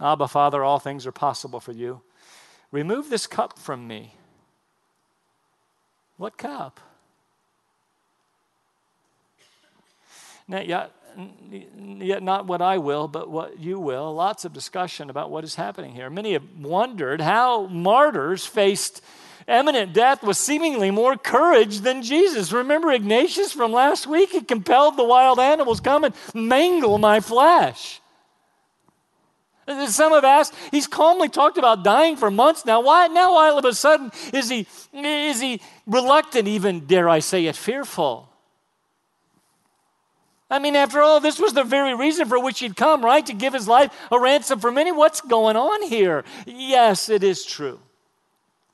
Abba, 0.00 0.28
Father, 0.28 0.62
all 0.62 0.78
things 0.78 1.06
are 1.06 1.12
possible 1.12 1.60
for 1.60 1.72
you. 1.72 2.02
Remove 2.70 3.10
this 3.10 3.26
cup 3.26 3.58
from 3.58 3.86
me. 3.86 4.14
What 6.16 6.36
cup? 6.36 6.80
Now, 10.46 10.60
yet, 10.60 10.92
yet 11.78 12.22
not 12.22 12.46
what 12.46 12.62
I 12.62 12.78
will, 12.78 13.08
but 13.08 13.30
what 13.30 13.58
you 13.58 13.78
will. 13.78 14.14
Lots 14.14 14.44
of 14.44 14.52
discussion 14.52 15.10
about 15.10 15.30
what 15.30 15.44
is 15.44 15.56
happening 15.56 15.92
here. 15.92 16.10
Many 16.10 16.32
have 16.32 16.44
wondered 16.58 17.20
how 17.20 17.66
martyrs 17.66 18.46
faced 18.46 19.02
imminent 19.46 19.92
death 19.92 20.22
with 20.22 20.36
seemingly 20.36 20.90
more 20.90 21.16
courage 21.16 21.80
than 21.80 22.02
Jesus. 22.02 22.52
Remember 22.52 22.90
Ignatius 22.90 23.52
from 23.52 23.72
last 23.72 24.06
week? 24.06 24.30
He 24.30 24.42
compelled 24.42 24.96
the 24.96 25.04
wild 25.04 25.38
animals, 25.38 25.80
come 25.80 26.04
and 26.04 26.14
mangle 26.34 26.98
my 26.98 27.20
flesh. 27.20 28.00
Some 29.88 30.12
have 30.12 30.24
asked, 30.24 30.54
he's 30.70 30.86
calmly 30.86 31.28
talked 31.28 31.58
about 31.58 31.84
dying 31.84 32.16
for 32.16 32.30
months 32.30 32.64
now. 32.64 32.80
Why 32.80 33.08
now 33.08 33.32
all 33.32 33.58
of 33.58 33.64
a 33.64 33.74
sudden 33.74 34.10
is 34.32 34.48
he 34.48 34.66
is 34.92 35.40
he 35.40 35.60
reluctant, 35.86 36.48
even 36.48 36.86
dare 36.86 37.08
I 37.08 37.18
say 37.18 37.46
it, 37.46 37.56
fearful? 37.56 38.28
I 40.50 40.58
mean, 40.58 40.76
after 40.76 41.02
all, 41.02 41.20
this 41.20 41.38
was 41.38 41.52
the 41.52 41.64
very 41.64 41.94
reason 41.94 42.26
for 42.26 42.42
which 42.42 42.60
he'd 42.60 42.74
come, 42.74 43.04
right? 43.04 43.24
To 43.26 43.34
give 43.34 43.52
his 43.52 43.68
life 43.68 43.92
a 44.10 44.18
ransom 44.18 44.60
for 44.60 44.72
many. 44.72 44.92
What's 44.92 45.20
going 45.20 45.56
on 45.56 45.82
here? 45.82 46.24
Yes, 46.46 47.10
it 47.10 47.22
is 47.22 47.44
true. 47.44 47.78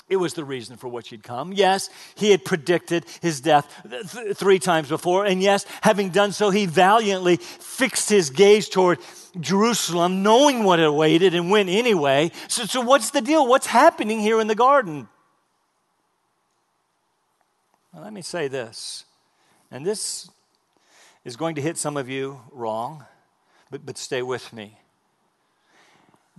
It 0.09 0.17
was 0.17 0.35
the 0.35 0.45
reason 0.45 0.77
for 0.77 0.87
which 0.87 1.09
he'd 1.09 1.25
come. 1.25 1.53
Yes, 1.53 1.91
he 2.15 2.31
had 2.31 2.45
predicted 2.45 3.07
his 3.23 3.41
death 3.41 3.67
th- 3.91 4.37
three 4.37 4.61
times 4.61 4.89
before. 4.89 5.25
And 5.25 5.43
yes, 5.43 5.67
having 5.81 6.11
done 6.11 6.31
so, 6.31 6.51
he 6.51 6.67
valiantly 6.67 7.37
fixed 7.39 8.09
his 8.11 8.31
gaze 8.31 8.69
toward 8.69 9.01
Jerusalem, 9.41 10.23
knowing 10.23 10.65
what 10.65 10.81
awaited, 10.81 11.35
and 11.35 11.51
went 11.51 11.69
anyway. 11.69 12.31
So, 12.49 12.65
so 12.65 12.81
what's 12.81 13.11
the 13.11 13.21
deal? 13.21 13.47
What's 13.47 13.67
happening 13.67 14.21
here 14.21 14.41
in 14.41 14.47
the 14.47 14.55
garden? 14.55 15.09
Well, 17.93 18.03
let 18.03 18.13
me 18.13 18.23
say 18.23 18.49
this, 18.49 19.05
and 19.71 19.87
this 19.87 20.31
is 21.25 21.37
going 21.37 21.55
to 21.55 21.63
hit 21.63 21.79
some 21.79 21.97
of 21.97 22.09
you 22.09 22.41
wrong, 22.53 23.05
but, 23.71 23.87
but 23.87 23.97
stay 23.97 24.23
with 24.23 24.53
me. 24.53 24.79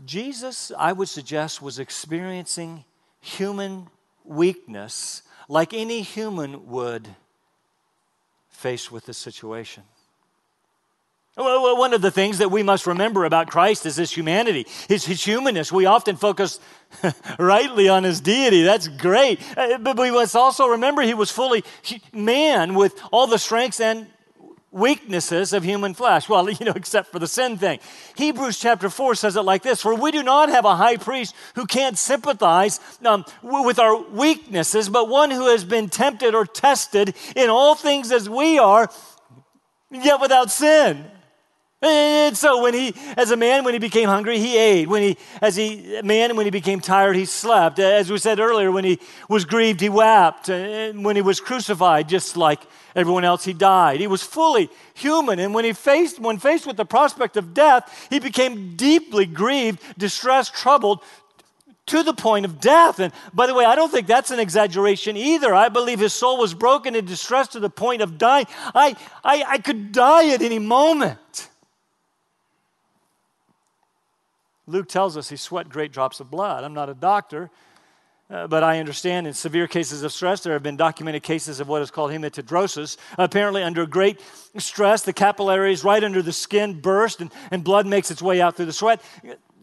Jesus, 0.04 0.72
I 0.78 0.92
would 0.92 1.08
suggest, 1.08 1.62
was 1.62 1.80
experiencing 1.80 2.84
human 3.22 3.88
weakness 4.26 5.24
like 5.48 5.74
any 5.74 6.02
human 6.02 6.68
would 6.68 7.08
face 8.50 8.92
with 8.92 9.06
this 9.06 9.18
situation. 9.18 9.84
Well, 11.38 11.78
one 11.78 11.94
of 11.94 12.02
the 12.02 12.12
things 12.12 12.38
that 12.38 12.50
we 12.50 12.64
must 12.64 12.88
remember 12.88 13.26
about 13.26 13.50
Christ 13.50 13.86
is 13.86 13.98
his 13.98 14.10
humanity, 14.10 14.66
his, 14.88 15.04
his 15.04 15.22
humanness. 15.22 15.70
We 15.70 15.86
often 15.86 16.16
focus 16.16 16.62
rightly 17.40 17.90
on 17.90 18.06
his 18.06 18.22
deity. 18.22 18.64
That's 18.64 18.88
great. 18.88 19.42
Uh, 19.58 19.78
but 19.80 20.00
we 20.00 20.12
must 20.12 20.34
also 20.38 20.68
remember 20.68 21.02
he 21.02 21.14
was 21.14 21.32
fully 21.32 21.66
man 22.14 22.74
with 22.74 22.98
all 23.12 23.28
the 23.28 23.38
strengths 23.38 23.82
and 23.82 24.08
weaknesses 24.72 25.52
of 25.52 25.66
human 25.66 25.94
flesh. 25.94 26.30
Well, 26.30 26.50
you 26.50 26.66
know, 26.66 26.74
except 26.74 27.12
for 27.12 27.20
the 27.20 27.28
sin 27.28 27.58
thing. 27.58 27.80
Hebrews 28.16 28.58
chapter 28.58 28.90
4 28.90 29.16
says 29.16 29.36
it 29.36 29.42
like 29.42 29.62
this 29.62 29.82
For 29.82 29.94
we 29.94 30.12
do 30.12 30.24
not 30.24 30.48
have 30.48 30.64
a 30.64 30.78
high 30.78 30.96
priest 30.96 31.36
who 31.56 31.66
can't 31.66 31.98
sympathize 31.98 32.80
um, 33.04 33.26
with 33.44 33.78
our 33.78 33.98
weaknesses, 33.98 34.88
but 34.88 35.10
one 35.10 35.32
who 35.32 35.50
has 35.50 35.66
been 35.66 35.90
tempted 35.90 36.34
or 36.34 36.46
tested 36.46 37.14
in 37.36 37.50
all 37.50 37.76
things 37.76 38.14
as 38.14 38.30
we 38.30 38.58
are, 38.58 38.90
yet 39.92 40.22
without 40.22 40.50
sin. 40.50 41.12
And 41.86 42.36
so 42.36 42.64
when 42.64 42.74
he, 42.74 42.96
as 43.16 43.30
a 43.30 43.38
man, 43.38 43.64
when 43.64 43.76
he 43.76 43.80
became 43.80 44.10
hungry, 44.10 44.40
he 44.40 44.58
ate. 44.58 44.90
When 44.90 45.04
he, 45.04 45.18
as 45.40 45.60
a 45.60 46.02
man, 46.02 46.36
when 46.36 46.48
he 46.48 46.50
became 46.50 46.80
tired, 46.80 47.16
he 47.16 47.26
slept. 47.26 47.78
As 47.78 48.12
we 48.12 48.18
said 48.18 48.40
earlier, 48.40 48.72
when 48.72 48.84
he 48.84 49.00
was 49.30 49.46
grieved, 49.46 49.82
he 49.82 49.90
wept. 49.90 50.50
And 50.50 51.06
when 51.06 51.16
he 51.16 51.22
was 51.22 51.40
crucified, 51.40 52.10
just 52.10 52.38
like 52.38 52.62
everyone 52.96 53.24
else, 53.24 53.46
he 53.46 53.54
died. 53.54 54.00
He 54.00 54.08
was 54.08 54.24
fully 54.24 54.72
human. 54.96 55.38
And 55.38 55.54
when 55.54 55.64
he 55.64 55.74
faced, 55.74 56.20
when 56.20 56.40
faced 56.40 56.66
with 56.66 56.76
the 56.76 56.86
prospect 56.86 57.38
of 57.38 57.54
death, 57.54 58.08
he 58.10 58.20
became 58.20 58.76
deeply 58.76 59.28
grieved, 59.28 59.80
distressed, 59.96 60.56
troubled, 60.56 61.02
to 61.86 62.02
the 62.02 62.16
point 62.16 62.46
of 62.46 62.60
death. 62.60 63.00
And 63.00 63.14
by 63.32 63.46
the 63.46 63.54
way, 63.54 63.64
I 63.64 63.76
don't 63.76 63.92
think 63.92 64.08
that's 64.08 64.32
an 64.32 64.40
exaggeration 64.40 65.18
either. 65.18 65.54
I 65.54 65.70
believe 65.70 66.00
his 66.00 66.14
soul 66.14 66.40
was 66.40 66.56
broken 66.56 66.96
and 66.96 67.08
distressed 67.08 67.52
to 67.52 67.60
the 67.60 67.70
point 67.70 68.02
of 68.02 68.18
dying. 68.18 68.48
I, 68.74 68.96
I, 69.24 69.44
I 69.48 69.58
could 69.60 69.92
die 69.92 70.30
at 70.30 70.42
any 70.42 70.58
moment. 70.58 71.20
Luke 74.68 74.88
tells 74.88 75.16
us 75.18 75.30
he 75.30 75.38
sweat 75.38 75.70
great 75.70 75.92
drops 75.92 76.20
of 76.20 76.32
blood. 76.32 76.64
I'm 76.64 76.74
not 76.74 76.90
a 76.90 76.94
doctor, 76.94 77.50
Uh, 78.28 78.48
but 78.48 78.64
I 78.64 78.80
understand 78.80 79.28
in 79.28 79.34
severe 79.36 79.68
cases 79.68 80.02
of 80.02 80.12
stress, 80.12 80.42
there 80.42 80.54
have 80.54 80.64
been 80.64 80.78
documented 80.78 81.22
cases 81.22 81.60
of 81.60 81.68
what 81.68 81.84
is 81.84 81.92
called 81.92 82.10
hematidrosis. 82.12 82.98
Apparently, 83.20 83.62
under 83.62 83.86
great 83.86 84.20
stress, 84.58 85.04
the 85.04 85.14
capillaries 85.14 85.84
right 85.84 86.04
under 86.04 86.24
the 86.24 86.34
skin 86.34 86.82
burst 86.82 87.22
and, 87.22 87.32
and 87.52 87.64
blood 87.64 87.86
makes 87.86 88.10
its 88.10 88.24
way 88.24 88.42
out 88.42 88.56
through 88.56 88.66
the 88.66 88.74
sweat. 88.74 89.00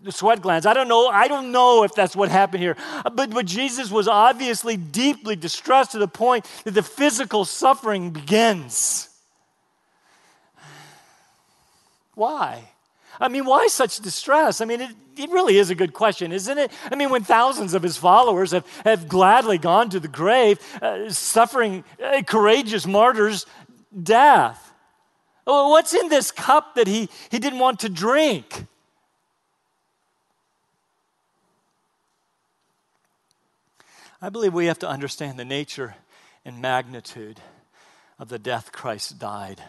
The 0.05 0.13
sweat 0.13 0.41
glands. 0.43 0.65
I 0.65 0.75
don't 0.75 0.87
know. 0.87 1.09
I 1.09 1.27
don't 1.27 1.51
know 1.51 1.83
if 1.83 1.93
that's 1.93 2.15
what 2.15 2.29
happened 2.29 2.63
here. 2.63 2.77
But, 3.03 3.31
but 3.31 3.47
Jesus 3.47 3.91
was 3.91 4.07
obviously 4.07 4.77
deeply 4.77 5.35
distressed 5.35 5.93
to 5.93 5.99
the 5.99 6.09
point 6.09 6.47
that 6.63 6.75
the 6.75 6.85
physical 6.85 7.45
suffering 7.45 8.13
begins. 8.13 9.09
Why? 12.15 12.72
I 13.23 13.29
mean, 13.29 13.45
why 13.45 13.69
such 13.69 14.01
distress? 14.01 14.61
I 14.61 14.65
mean, 14.65 14.81
it, 14.81 14.91
it 15.17 15.31
really 15.31 15.57
is 15.57 15.71
a 15.71 15.77
good 15.77 15.93
question, 15.93 16.33
isn't 16.33 16.59
it? 16.59 16.73
I 16.91 16.97
mean, 16.97 17.09
when 17.09 17.23
thousands 17.23 17.73
of 17.73 17.81
his 17.81 17.97
followers 17.97 18.51
have, 18.51 18.67
have 18.85 19.07
gladly 19.07 19.59
gone 19.59 19.91
to 19.91 20.01
the 20.01 20.09
grave, 20.09 20.59
uh, 20.83 21.09
suffering 21.09 21.85
uh, 22.05 22.23
courageous 22.23 22.85
martyrs' 22.85 23.47
death. 24.03 24.75
What's 25.45 25.95
in 25.95 26.09
this 26.09 26.33
cup 26.33 26.75
that 26.75 26.89
he, 26.89 27.09
he 27.31 27.39
didn't 27.39 27.61
want 27.61 27.81
to 27.81 27.89
drink? 27.89 28.67
I 34.21 34.31
believe 34.31 34.53
we 34.53 34.67
have 34.67 34.81
to 34.81 34.89
understand 34.89 35.39
the 35.39 35.45
nature 35.45 35.95
and 36.45 36.61
magnitude 36.61 37.39
of 38.19 38.29
the 38.29 38.39
death 38.39 38.73
Christ 38.73 39.21
died. 39.21 39.63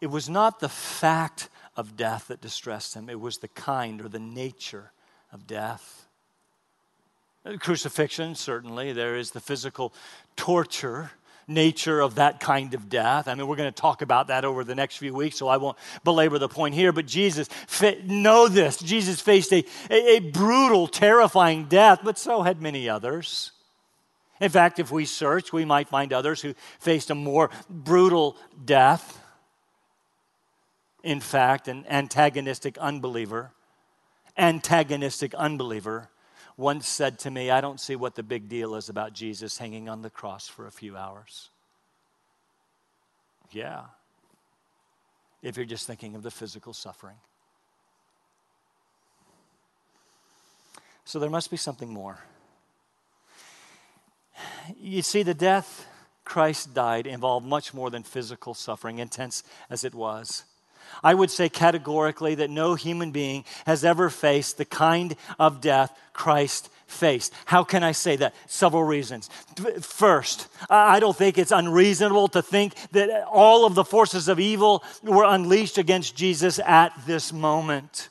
It 0.00 0.08
was 0.08 0.28
not 0.28 0.60
the 0.60 0.68
fact 0.68 1.48
of 1.76 1.96
death 1.96 2.28
that 2.28 2.40
distressed 2.40 2.94
him, 2.94 3.08
it 3.08 3.20
was 3.20 3.38
the 3.38 3.48
kind 3.48 4.00
or 4.00 4.08
the 4.08 4.18
nature 4.18 4.92
of 5.32 5.46
death. 5.46 6.06
Crucifixion, 7.58 8.34
certainly, 8.34 8.92
there 8.92 9.16
is 9.16 9.32
the 9.32 9.40
physical 9.40 9.92
torture 10.36 11.10
nature 11.48 12.00
of 12.00 12.16
that 12.16 12.40
kind 12.40 12.74
of 12.74 12.88
death. 12.88 13.26
I 13.26 13.34
mean, 13.34 13.46
we're 13.46 13.56
going 13.56 13.72
to 13.72 13.80
talk 13.80 14.02
about 14.02 14.28
that 14.28 14.44
over 14.44 14.64
the 14.64 14.74
next 14.74 14.96
few 14.96 15.12
weeks, 15.12 15.36
so 15.36 15.48
I 15.48 15.56
won't 15.56 15.76
belabor 16.04 16.38
the 16.38 16.48
point 16.48 16.74
here. 16.74 16.92
But 16.92 17.06
Jesus, 17.06 17.48
know 18.04 18.48
this 18.48 18.76
Jesus 18.78 19.20
faced 19.20 19.52
a, 19.52 19.64
a, 19.90 20.16
a, 20.16 20.18
brutal, 20.20 20.86
terrifying 20.86 21.66
death, 21.66 22.00
but 22.04 22.18
so 22.18 22.42
had 22.42 22.62
many 22.62 22.88
others. 22.88 23.52
In 24.40 24.50
fact, 24.50 24.78
if 24.78 24.90
we 24.90 25.04
search, 25.04 25.52
we 25.52 25.64
might 25.64 25.88
find 25.88 26.12
others 26.12 26.40
who 26.40 26.54
faced 26.80 27.10
a 27.10 27.14
more 27.14 27.50
brutal 27.68 28.36
death 28.64 29.21
in 31.02 31.20
fact, 31.20 31.68
an 31.68 31.84
antagonistic 31.88 32.78
unbeliever, 32.78 33.52
antagonistic 34.36 35.34
unbeliever, 35.34 36.08
once 36.56 36.86
said 36.86 37.18
to 37.20 37.30
me, 37.30 37.50
I 37.50 37.60
don't 37.60 37.80
see 37.80 37.96
what 37.96 38.14
the 38.14 38.22
big 38.22 38.48
deal 38.48 38.74
is 38.74 38.88
about 38.88 39.12
Jesus 39.12 39.58
hanging 39.58 39.88
on 39.88 40.02
the 40.02 40.10
cross 40.10 40.48
for 40.48 40.66
a 40.66 40.70
few 40.70 40.96
hours. 40.96 41.50
Yeah, 43.50 43.82
if 45.42 45.56
you're 45.56 45.66
just 45.66 45.86
thinking 45.86 46.14
of 46.14 46.22
the 46.22 46.30
physical 46.30 46.72
suffering. 46.72 47.16
So 51.04 51.18
there 51.18 51.30
must 51.30 51.50
be 51.50 51.56
something 51.56 51.92
more. 51.92 52.18
You 54.78 55.02
see, 55.02 55.22
the 55.22 55.34
death 55.34 55.86
Christ 56.24 56.72
died 56.72 57.06
involved 57.06 57.44
much 57.44 57.74
more 57.74 57.90
than 57.90 58.04
physical 58.04 58.54
suffering, 58.54 58.98
intense 58.98 59.42
as 59.68 59.84
it 59.84 59.94
was. 59.94 60.44
I 61.02 61.14
would 61.14 61.30
say 61.30 61.48
categorically 61.48 62.34
that 62.36 62.50
no 62.50 62.74
human 62.74 63.10
being 63.10 63.44
has 63.66 63.84
ever 63.84 64.10
faced 64.10 64.58
the 64.58 64.64
kind 64.64 65.16
of 65.38 65.60
death 65.60 65.96
Christ 66.12 66.68
faced. 66.86 67.32
How 67.46 67.64
can 67.64 67.82
I 67.82 67.92
say 67.92 68.16
that? 68.16 68.34
Several 68.46 68.84
reasons. 68.84 69.28
First, 69.80 70.48
I 70.68 71.00
don't 71.00 71.16
think 71.16 71.38
it's 71.38 71.52
unreasonable 71.52 72.28
to 72.28 72.42
think 72.42 72.74
that 72.92 73.26
all 73.26 73.64
of 73.64 73.74
the 73.74 73.84
forces 73.84 74.28
of 74.28 74.38
evil 74.38 74.84
were 75.02 75.24
unleashed 75.24 75.78
against 75.78 76.16
Jesus 76.16 76.58
at 76.58 76.92
this 77.06 77.32
moment. 77.32 78.08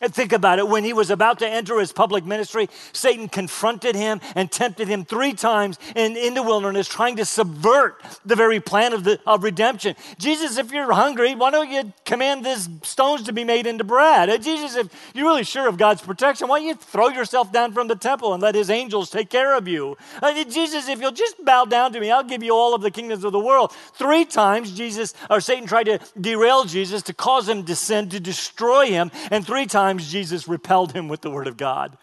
And 0.00 0.14
think 0.14 0.32
about 0.32 0.60
it. 0.60 0.68
When 0.68 0.84
he 0.84 0.92
was 0.92 1.10
about 1.10 1.40
to 1.40 1.48
enter 1.48 1.80
his 1.80 1.92
public 1.92 2.24
ministry, 2.24 2.68
Satan 2.92 3.28
confronted 3.28 3.96
him 3.96 4.20
and 4.36 4.48
tempted 4.48 4.86
him 4.86 5.04
three 5.04 5.32
times 5.32 5.76
in, 5.96 6.16
in 6.16 6.34
the 6.34 6.42
wilderness, 6.42 6.86
trying 6.86 7.16
to 7.16 7.24
subvert 7.24 8.00
the 8.24 8.36
very 8.36 8.60
plan 8.60 8.92
of, 8.92 9.02
the, 9.02 9.18
of 9.26 9.42
redemption. 9.42 9.96
Jesus, 10.16 10.56
if 10.56 10.70
you're 10.70 10.92
hungry, 10.92 11.34
why 11.34 11.50
don't 11.50 11.68
you 11.68 11.92
command 12.04 12.46
these 12.46 12.68
stones 12.84 13.24
to 13.24 13.32
be 13.32 13.42
made 13.42 13.66
into 13.66 13.82
bread? 13.82 14.40
Jesus, 14.40 14.76
if 14.76 14.88
you're 15.14 15.26
really 15.26 15.42
sure 15.42 15.66
of 15.66 15.76
God's 15.76 16.00
protection, 16.00 16.46
why 16.46 16.60
don't 16.60 16.68
you 16.68 16.74
throw 16.76 17.08
yourself 17.08 17.50
down 17.50 17.72
from 17.72 17.88
the 17.88 17.96
temple 17.96 18.32
and 18.32 18.40
let 18.40 18.54
his 18.54 18.70
angels 18.70 19.10
take 19.10 19.30
care 19.30 19.56
of 19.56 19.66
you? 19.66 19.96
Uh, 20.22 20.44
Jesus, 20.44 20.88
if 20.88 21.00
you'll 21.00 21.10
just 21.10 21.44
bow 21.44 21.64
down 21.64 21.92
to 21.92 21.98
me, 21.98 22.12
I'll 22.12 22.22
give 22.22 22.44
you 22.44 22.54
all 22.54 22.72
of 22.72 22.82
the 22.82 22.92
kingdoms 22.92 23.24
of 23.24 23.32
the 23.32 23.40
world. 23.40 23.72
Three 23.94 24.24
times, 24.24 24.70
Jesus 24.70 25.12
or 25.28 25.40
Satan 25.40 25.66
tried 25.66 25.84
to 25.84 25.98
derail 26.20 26.62
Jesus 26.66 27.02
to 27.02 27.12
cause 27.12 27.48
him 27.48 27.64
to 27.64 27.74
sin, 27.74 28.08
to 28.10 28.20
destroy 28.20 28.86
him, 28.86 29.10
and 29.32 29.44
three 29.44 29.66
times 29.66 29.87
times 29.88 30.10
Jesus 30.10 30.46
repelled 30.46 30.92
him 30.92 31.08
with 31.08 31.22
the 31.22 31.30
word 31.30 31.46
of 31.46 31.56
God. 31.56 31.96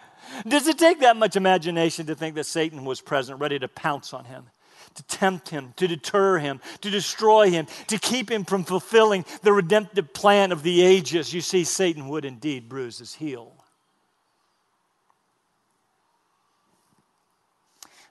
Does 0.47 0.67
it 0.67 0.79
take 0.79 1.01
that 1.01 1.17
much 1.17 1.35
imagination 1.35 2.07
to 2.07 2.15
think 2.15 2.33
that 2.33 2.47
Satan 2.47 2.83
was 2.83 2.99
present, 2.99 3.39
ready 3.39 3.59
to 3.59 3.67
pounce 3.67 4.13
on 4.13 4.25
him? 4.25 4.45
to 4.93 5.03
tempt 5.03 5.49
him, 5.49 5.73
to 5.75 5.89
deter 5.89 6.37
him, 6.37 6.61
to 6.79 6.89
destroy 6.89 7.51
him, 7.51 7.67
to 7.87 7.99
keep 7.99 8.31
him 8.31 8.45
from 8.45 8.63
fulfilling 8.63 9.25
the 9.41 9.51
redemptive 9.51 10.13
plan 10.13 10.53
of 10.53 10.63
the 10.63 10.81
ages. 10.81 11.33
You 11.33 11.41
see, 11.41 11.65
Satan 11.65 12.07
would 12.07 12.23
indeed 12.23 12.69
bruise 12.69 12.99
his 12.99 13.15
heel. 13.15 13.51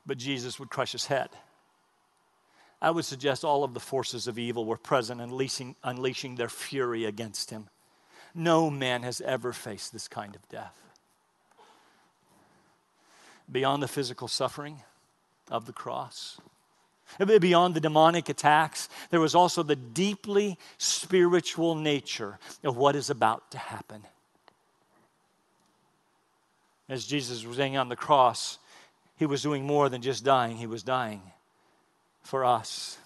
But 0.05 0.19
Jesus 0.19 0.61
would 0.61 0.69
crush 0.69 0.93
his 0.93 1.07
head. 1.07 1.31
I 2.83 2.91
would 2.91 3.07
suggest 3.07 3.47
all 3.47 3.65
of 3.65 3.73
the 3.73 3.81
forces 3.81 4.27
of 4.27 4.39
evil 4.39 4.67
were 4.67 4.77
present, 4.77 5.23
unleashing, 5.23 5.77
unleashing 5.83 6.35
their 6.35 6.51
fury 6.51 7.07
against 7.07 7.49
him. 7.49 7.71
No 8.35 8.68
man 8.68 9.03
has 9.03 9.20
ever 9.20 9.53
faced 9.53 9.92
this 9.92 10.09
kind 10.09 10.35
of 10.35 10.49
death. 10.49 10.81
Beyond 13.51 13.83
the 13.83 13.88
physical 13.88 14.27
suffering 14.27 14.83
of 15.51 15.66
the 15.66 15.73
cross, 15.73 16.40
beyond 17.18 17.75
the 17.75 17.81
demonic 17.81 18.29
attacks, 18.29 18.88
there 19.11 19.20
was 19.20 19.35
also 19.35 19.62
the 19.62 19.77
deeply 19.77 20.59
spiritual 20.79 21.75
nature 21.75 22.38
of 22.64 22.77
what 22.77 22.97
is 22.97 23.11
about 23.11 23.51
to 23.53 23.59
happen. 23.59 24.03
As 26.88 27.07
Jesus 27.07 27.44
was 27.44 27.59
hanging 27.59 27.79
on 27.79 27.88
the 27.88 27.97
cross, 27.97 28.59
he 29.16 29.27
was 29.27 29.42
doing 29.42 29.64
more 29.64 29.88
than 29.88 30.03
just 30.03 30.25
dying, 30.25 30.57
he 30.57 30.66
was 30.66 30.83
dying 30.83 31.23
for 32.23 32.44
us, 32.44 32.99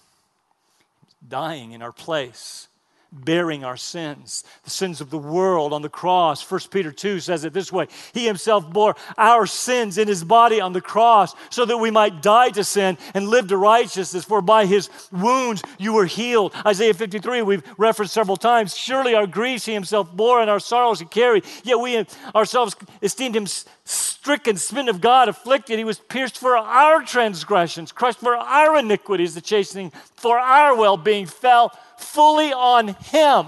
dying 1.27 1.73
in 1.73 1.83
our 1.83 1.93
place 1.93 2.69
bearing 3.11 3.65
our 3.65 3.77
sins, 3.77 4.45
the 4.65 4.71
sins 4.71 5.01
of 5.01 5.11
the 5.11 5.19
world 5.19 5.73
on 5.73 5.83
the 5.83 5.89
cross. 5.89 6.49
1 6.49 6.61
Peter 6.71 6.93
2 6.93 7.21
says 7.21 7.45
it 7.45 7.53
this 7.53 7.73
way 7.73 7.87
He 8.13 8.27
himself 8.27 8.71
bore 8.71 8.97
our 9.17 9.47
sins 9.47 9.97
in 9.97 10.09
his 10.09 10.25
body 10.25 10.61
on 10.61 10.73
the 10.73 10.81
cross 10.81 11.35
so 11.51 11.65
that 11.65 11.79
we 11.79 11.91
might 11.91 12.21
die 12.23 12.51
to 12.51 12.65
sin 12.65 12.99
and 13.15 13.29
live 13.29 13.49
to 13.49 13.57
righteousness, 13.57 14.25
for 14.25 14.43
by 14.43 14.67
his 14.67 14.91
wounds 15.11 15.63
you 15.79 15.95
were 15.95 16.07
healed. 16.07 16.55
Isaiah 16.67 16.95
53, 16.95 17.43
we've 17.43 17.63
referenced 17.79 18.15
several 18.15 18.37
times. 18.37 18.77
Surely 18.77 19.15
our 19.15 19.27
griefs 19.27 19.65
he 19.65 19.73
himself 19.73 20.15
bore 20.15 20.41
and 20.41 20.51
our 20.51 20.61
sorrows 20.61 21.01
he 21.01 21.07
carried, 21.07 21.45
yet 21.65 21.79
we 21.79 22.05
ourselves 22.35 22.77
esteemed 23.03 23.37
him 23.37 23.47
stricken, 23.89 24.57
smitten 24.57 24.89
of 24.89 25.01
God, 25.01 25.29
afflicted. 25.29 25.79
He 25.79 25.85
was 25.85 25.99
pierced 25.99 26.39
for 26.39 26.57
our 26.57 27.03
transgressions, 27.03 27.93
crushed 27.93 28.21
for 28.21 28.37
our 28.37 28.79
iniquities, 28.79 29.35
the 29.35 29.41
chastening 29.41 29.93
for 30.15 30.39
our 30.39 30.77
well 30.77 30.97
being 30.97 31.27
fell 31.27 31.77
fully 31.97 32.53
on 32.53 32.89
Him. 32.89 33.47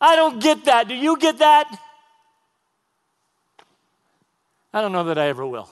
I 0.00 0.16
don't 0.16 0.42
get 0.42 0.64
that. 0.64 0.88
Do 0.88 0.94
you 0.94 1.18
get 1.18 1.38
that? 1.38 1.78
I 4.72 4.80
don't 4.80 4.92
know 4.92 5.04
that 5.04 5.18
I 5.18 5.26
ever 5.28 5.46
will. 5.46 5.68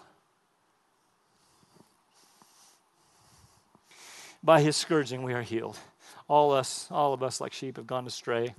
By 4.43 4.61
his 4.61 4.77
scourging 4.77 5.23
we 5.23 5.35
are 5.35 5.43
healed. 5.43 5.79
All 6.27 6.53
us, 6.53 6.89
all 6.91 7.13
of 7.13 7.23
us 7.23 7.41
like 7.41 7.53
sheep 7.53 7.77
have 7.77 7.87
gone 7.87 8.07
astray. 8.07 8.55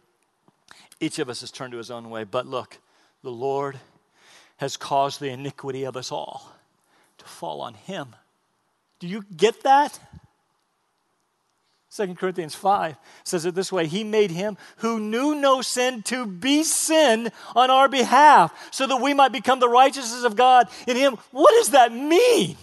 Each 0.99 1.19
of 1.19 1.29
us 1.29 1.41
has 1.41 1.51
turned 1.51 1.71
to 1.71 1.77
his 1.77 1.91
own 1.91 2.09
way. 2.09 2.23
But 2.23 2.47
look, 2.47 2.79
the 3.23 3.31
Lord 3.31 3.79
has 4.57 4.77
caused 4.77 5.19
the 5.19 5.29
iniquity 5.29 5.83
of 5.83 5.95
us 5.95 6.11
all 6.11 6.51
to 7.17 7.25
fall 7.25 7.61
on 7.61 7.73
him. 7.73 8.15
Do 8.99 9.07
you 9.07 9.23
get 9.35 9.63
that? 9.63 9.99
2 11.95 12.13
Corinthians 12.15 12.53
5 12.53 12.95
says 13.23 13.45
it 13.45 13.55
this 13.55 13.71
way 13.71 13.87
He 13.87 14.03
made 14.03 14.31
him 14.31 14.57
who 14.77 14.99
knew 14.99 15.33
no 15.33 15.61
sin 15.61 16.03
to 16.03 16.25
be 16.25 16.63
sin 16.63 17.31
on 17.55 17.71
our 17.71 17.89
behalf, 17.89 18.53
so 18.71 18.85
that 18.85 19.01
we 19.01 19.13
might 19.13 19.31
become 19.31 19.59
the 19.59 19.69
righteousness 19.69 20.23
of 20.23 20.35
God 20.35 20.67
in 20.87 20.95
him. 20.95 21.17
What 21.31 21.51
does 21.51 21.71
that 21.71 21.91
mean? 21.91 22.57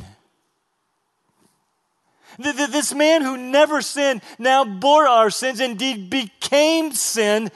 This 2.38 2.94
man 2.94 3.22
who 3.22 3.36
never 3.36 3.80
sinned 3.80 4.20
now 4.38 4.64
bore 4.64 5.08
our 5.08 5.30
sins, 5.30 5.58
indeed 5.58 6.10
became 6.10 6.92
sin 6.92 7.50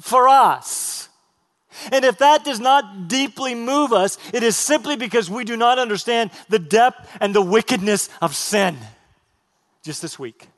for 0.00 0.28
us. 0.28 1.08
And 1.90 2.04
if 2.04 2.18
that 2.18 2.44
does 2.44 2.60
not 2.60 3.08
deeply 3.08 3.54
move 3.54 3.92
us, 3.92 4.18
it 4.32 4.42
is 4.42 4.56
simply 4.56 4.96
because 4.96 5.30
we 5.30 5.44
do 5.44 5.56
not 5.56 5.78
understand 5.78 6.30
the 6.48 6.58
depth 6.58 7.08
and 7.20 7.34
the 7.34 7.42
wickedness 7.42 8.08
of 8.20 8.34
sin. 8.34 8.76
Just 9.82 10.02
this 10.02 10.18
week, 10.18 10.48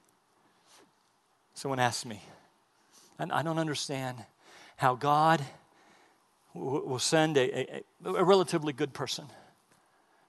someone 1.54 1.78
asked 1.78 2.06
me, 2.06 2.22
and 3.18 3.32
I 3.32 3.42
don't 3.42 3.58
understand 3.58 4.18
how 4.76 4.94
God 4.94 5.42
will 6.54 6.98
send 6.98 7.36
a, 7.36 7.82
a, 8.04 8.14
a 8.14 8.24
relatively 8.24 8.72
good 8.72 8.92
person 8.92 9.26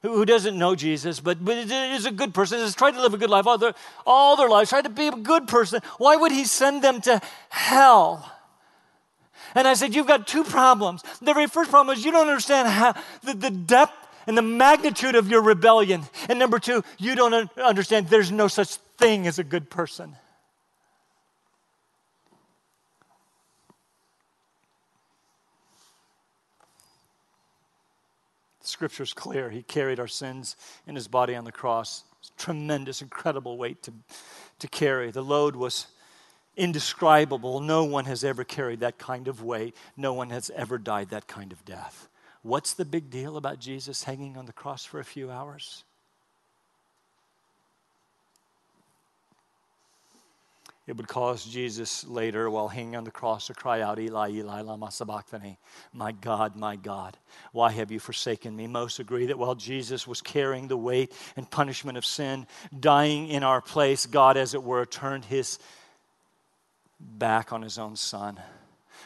who 0.01 0.25
doesn't 0.25 0.57
know 0.57 0.75
Jesus, 0.75 1.19
but, 1.19 1.43
but 1.43 1.57
is 1.57 2.05
a 2.05 2.11
good 2.11 2.33
person, 2.33 2.59
has 2.59 2.75
tried 2.75 2.91
to 2.91 3.01
live 3.01 3.13
a 3.13 3.17
good 3.17 3.29
life 3.29 3.47
all 3.47 3.57
their, 3.57 3.73
all 4.05 4.35
their 4.35 4.49
lives, 4.49 4.69
tried 4.69 4.83
to 4.83 4.89
be 4.89 5.07
a 5.07 5.11
good 5.11 5.47
person. 5.47 5.81
Why 5.97 6.15
would 6.15 6.31
he 6.31 6.45
send 6.45 6.83
them 6.83 7.01
to 7.01 7.21
hell? 7.49 8.31
And 9.55 9.67
I 9.67 9.73
said, 9.73 9.95
You've 9.95 10.07
got 10.07 10.27
two 10.27 10.43
problems. 10.43 11.01
The 11.21 11.33
very 11.33 11.47
first 11.47 11.71
problem 11.71 11.97
is 11.97 12.03
you 12.03 12.11
don't 12.11 12.27
understand 12.27 12.67
how, 12.67 12.93
the, 13.23 13.33
the 13.33 13.49
depth 13.49 13.93
and 14.27 14.37
the 14.37 14.41
magnitude 14.41 15.15
of 15.15 15.29
your 15.29 15.41
rebellion. 15.41 16.03
And 16.27 16.37
number 16.37 16.59
two, 16.59 16.83
you 16.97 17.15
don't 17.15 17.49
understand 17.57 18.09
there's 18.09 18.31
no 18.31 18.47
such 18.47 18.75
thing 18.97 19.27
as 19.27 19.39
a 19.39 19.43
good 19.43 19.69
person. 19.69 20.15
Scripture 28.61 29.03
is 29.03 29.13
clear. 29.13 29.49
He 29.49 29.61
carried 29.61 29.99
our 29.99 30.07
sins 30.07 30.55
in 30.87 30.95
his 30.95 31.07
body 31.07 31.35
on 31.35 31.45
the 31.45 31.51
cross. 31.51 32.03
Tremendous, 32.37 33.01
incredible 33.01 33.57
weight 33.57 33.83
to, 33.83 33.93
to 34.59 34.67
carry. 34.67 35.11
The 35.11 35.21
load 35.23 35.55
was 35.55 35.85
indescribable. 36.57 37.59
No 37.59 37.83
one 37.83 38.05
has 38.05 38.23
ever 38.23 38.43
carried 38.43 38.79
that 38.81 38.97
kind 38.97 39.27
of 39.27 39.43
weight. 39.43 39.75
No 39.95 40.13
one 40.13 40.29
has 40.29 40.51
ever 40.55 40.77
died 40.77 41.09
that 41.09 41.27
kind 41.27 41.51
of 41.51 41.63
death. 41.65 42.07
What's 42.41 42.73
the 42.73 42.85
big 42.85 43.09
deal 43.09 43.37
about 43.37 43.59
Jesus 43.59 44.03
hanging 44.03 44.37
on 44.37 44.45
the 44.45 44.53
cross 44.53 44.85
for 44.85 44.99
a 44.99 45.05
few 45.05 45.31
hours? 45.31 45.83
It 50.87 50.95
would 50.97 51.07
cause 51.07 51.43
Jesus 51.43 52.05
later, 52.05 52.47
while 52.47 52.67
hanging 52.67 52.95
on 52.95 53.05
the 53.05 53.11
cross, 53.11 53.47
to 53.47 53.55
cry 53.55 53.81
out, 53.81 53.97
Eli, 53.97 54.29
Eli, 54.29 54.61
lama 54.61 54.91
sabachthani. 54.91 55.57
My 55.91 56.11
God, 56.11 56.55
my 56.55 56.75
God, 56.75 57.17
why 57.53 57.71
have 57.71 57.89
you 57.89 57.99
forsaken 57.99 58.55
me? 58.55 58.67
Most 58.67 58.99
agree 58.99 59.25
that 59.25 59.39
while 59.39 59.55
Jesus 59.55 60.05
was 60.05 60.21
carrying 60.21 60.67
the 60.67 60.77
weight 60.77 61.11
and 61.35 61.49
punishment 61.49 61.97
of 61.97 62.05
sin, 62.05 62.45
dying 62.79 63.29
in 63.29 63.41
our 63.41 63.61
place, 63.61 64.05
God, 64.05 64.37
as 64.37 64.53
it 64.53 64.61
were, 64.61 64.85
turned 64.85 65.25
his 65.25 65.57
back 67.05 67.53
on 67.53 67.61
his 67.61 67.77
own 67.77 67.95
son. 67.95 68.39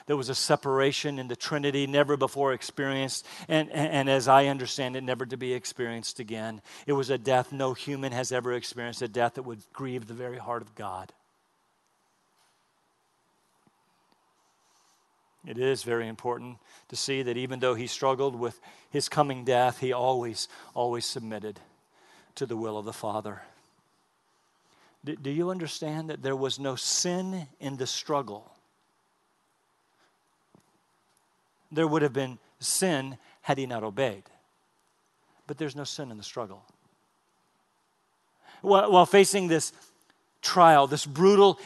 There 0.06 0.18
was 0.18 0.30
a 0.30 0.36
separation 0.36 1.20
in 1.20 1.28
the 1.28 1.36
Trinity 1.36 1.86
never 1.86 2.18
before 2.18 2.54
experienced, 2.54 3.28
and, 3.48 3.70
and, 3.72 3.92
and, 3.92 4.10
as 4.10 4.28
I 4.28 4.48
understand 4.48 4.96
it, 4.96 5.04
never 5.04 5.26
to 5.26 5.38
be 5.38 5.54
experienced 5.54 6.20
again. 6.20 6.62
It 6.88 6.94
was 6.94 7.10
a 7.10 7.18
death 7.18 7.52
no 7.52 7.74
human 7.74 8.12
has 8.12 8.32
ever 8.32 8.54
experienced, 8.54 9.02
a 9.02 9.08
death 9.08 9.36
that 9.36 9.44
would 9.44 9.62
grieve 9.72 10.08
the 10.08 10.14
very 10.14 10.38
heart 10.38 10.62
of 10.62 10.74
God. 10.74 11.14
It 15.46 15.58
is 15.58 15.84
very 15.84 16.08
important 16.08 16.58
to 16.90 16.96
see 16.96 17.22
that 17.24 17.38
even 17.38 17.60
though 17.60 17.76
he 17.76 17.88
struggled 17.88 18.36
with 18.36 18.60
his 18.90 19.10
coming 19.10 19.46
death, 19.46 19.80
he 19.80 19.94
always, 19.94 20.48
always 20.74 21.06
submitted 21.06 21.60
to 22.36 22.46
the 22.46 22.58
will 22.58 22.78
of 22.78 22.86
the 22.86 22.94
Father. 22.94 23.42
Do, 25.04 25.16
do 25.16 25.30
you 25.30 25.50
understand 25.50 26.10
that 26.10 26.22
there 26.22 26.36
was 26.36 26.60
no 26.60 26.76
sin 26.76 27.48
in 27.60 27.78
the 27.78 27.88
struggle? 27.88 28.52
There 31.72 31.88
would 31.88 32.02
have 32.02 32.14
been 32.14 32.40
sin 32.60 33.18
had 33.42 33.58
he 33.58 33.66
not 33.66 33.84
obeyed. 33.84 34.24
But 35.48 35.58
there's 35.58 35.76
no 35.76 35.84
sin 35.84 36.12
in 36.12 36.18
the 36.18 36.24
struggle. 36.24 36.64
While, 38.62 38.92
while 38.92 39.06
facing 39.06 39.48
this 39.48 39.72
trial, 40.42 40.88
this 40.88 41.06
brutal, 41.06 41.60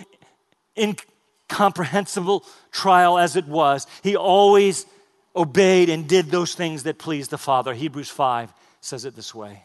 incomprehensible 0.77 2.45
trial 2.71 3.17
as 3.17 3.35
it 3.35 3.47
was, 3.47 3.87
he 4.03 4.15
always 4.15 4.85
obeyed 5.35 5.89
and 5.89 6.07
did 6.07 6.27
those 6.27 6.53
things 6.53 6.83
that 6.83 6.99
pleased 6.99 7.31
the 7.31 7.37
Father. 7.37 7.73
Hebrews 7.73 8.09
5 8.09 8.53
says 8.81 9.05
it 9.05 9.15
this 9.15 9.33
way 9.33 9.63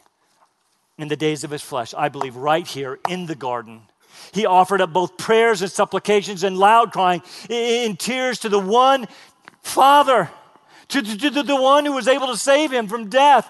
in 0.99 1.07
the 1.07 1.15
days 1.15 1.45
of 1.45 1.49
his 1.49 1.61
flesh, 1.61 1.93
I 1.97 2.09
believe 2.09 2.35
right 2.35 2.67
here 2.67 2.99
in 3.07 3.25
the 3.25 3.35
garden. 3.35 3.81
He 4.33 4.45
offered 4.45 4.81
up 4.81 4.91
both 4.91 5.17
prayers 5.17 5.61
and 5.61 5.71
supplications 5.71 6.43
and 6.43 6.57
loud 6.57 6.91
crying 6.91 7.23
in 7.49 7.95
tears 7.95 8.39
to 8.39 8.49
the 8.49 8.59
one 8.59 9.07
Father, 9.61 10.29
to, 10.89 11.01
to, 11.01 11.31
to 11.31 11.43
the 11.43 11.55
one 11.55 11.85
who 11.85 11.93
was 11.93 12.07
able 12.07 12.27
to 12.27 12.37
save 12.37 12.71
him 12.71 12.87
from 12.87 13.09
death. 13.09 13.49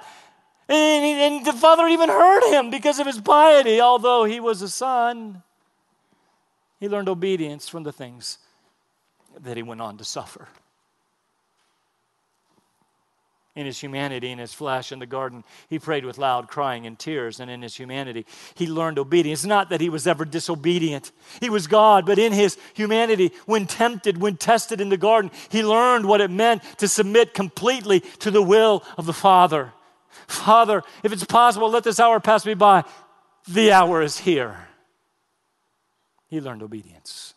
And, 0.68 1.36
and 1.36 1.46
the 1.46 1.54
Father 1.54 1.88
even 1.88 2.10
heard 2.10 2.44
him 2.54 2.70
because 2.70 3.00
of 3.00 3.08
his 3.08 3.20
piety, 3.20 3.82
although 3.82 4.26
he 4.26 4.40
was 4.40 4.62
a 4.62 4.70
son. 4.70 5.42
He 6.80 6.88
learned 6.88 7.10
obedience 7.10 7.68
from 7.68 7.84
the 7.84 7.92
things 7.92 8.38
that 9.40 9.58
he 9.58 9.64
went 9.64 9.82
on 9.82 9.98
to 9.98 10.04
suffer 10.04 10.48
in 13.60 13.66
his 13.66 13.78
humanity, 13.78 14.32
in 14.32 14.40
his 14.40 14.54
flesh 14.54 14.94
in 14.94 15.00
the 15.00 15.06
garden, 15.06 15.44
he 15.68 15.78
prayed 15.78 16.06
with 16.06 16.18
loud 16.18 16.48
crying 16.48 16.88
and 16.88 16.98
tears. 16.98 17.42
And 17.42 17.52
in 17.52 17.62
his 17.62 17.76
humanity, 17.76 18.26
he 18.56 18.68
learned 18.68 18.98
obedience. 18.98 19.44
Not 19.44 19.70
that 19.70 19.82
he 19.82 19.90
was 19.90 20.08
ever 20.08 20.24
disobedient, 20.24 21.12
he 21.42 21.50
was 21.50 21.68
God, 21.68 22.06
but 22.06 22.18
in 22.18 22.32
his 22.32 22.58
humanity, 22.74 23.34
when 23.46 23.68
tempted, 23.68 24.18
when 24.18 24.38
tested 24.38 24.80
in 24.80 24.88
the 24.88 24.98
garden, 24.98 25.30
he 25.50 25.62
learned 25.62 26.06
what 26.06 26.22
it 26.22 26.32
meant 26.32 26.64
to 26.78 26.88
submit 26.88 27.34
completely 27.34 28.00
to 28.20 28.32
the 28.32 28.42
will 28.42 28.82
of 28.98 29.06
the 29.06 29.14
Father. 29.14 29.74
Father, 30.28 30.82
if 31.04 31.12
it's 31.12 31.26
possible, 31.26 31.70
let 31.70 31.84
this 31.84 32.00
hour 32.00 32.22
pass 32.22 32.46
me 32.46 32.54
by. 32.54 32.86
The 33.48 33.74
hour 33.74 34.02
is 34.02 34.20
here. 34.20 34.68
He 36.28 36.40
learned 36.40 36.64
obedience. 36.64 37.34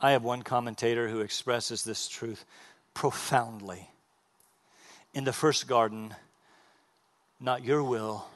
I 0.00 0.12
have 0.12 0.22
one 0.22 0.42
commentator 0.42 1.08
who 1.08 1.20
expresses 1.20 1.82
this 1.82 2.08
truth 2.08 2.44
profoundly. 2.92 3.90
In 5.14 5.24
the 5.24 5.32
first 5.32 5.66
garden, 5.66 6.14
not 7.40 7.64
your 7.64 7.82
will, 7.82 8.26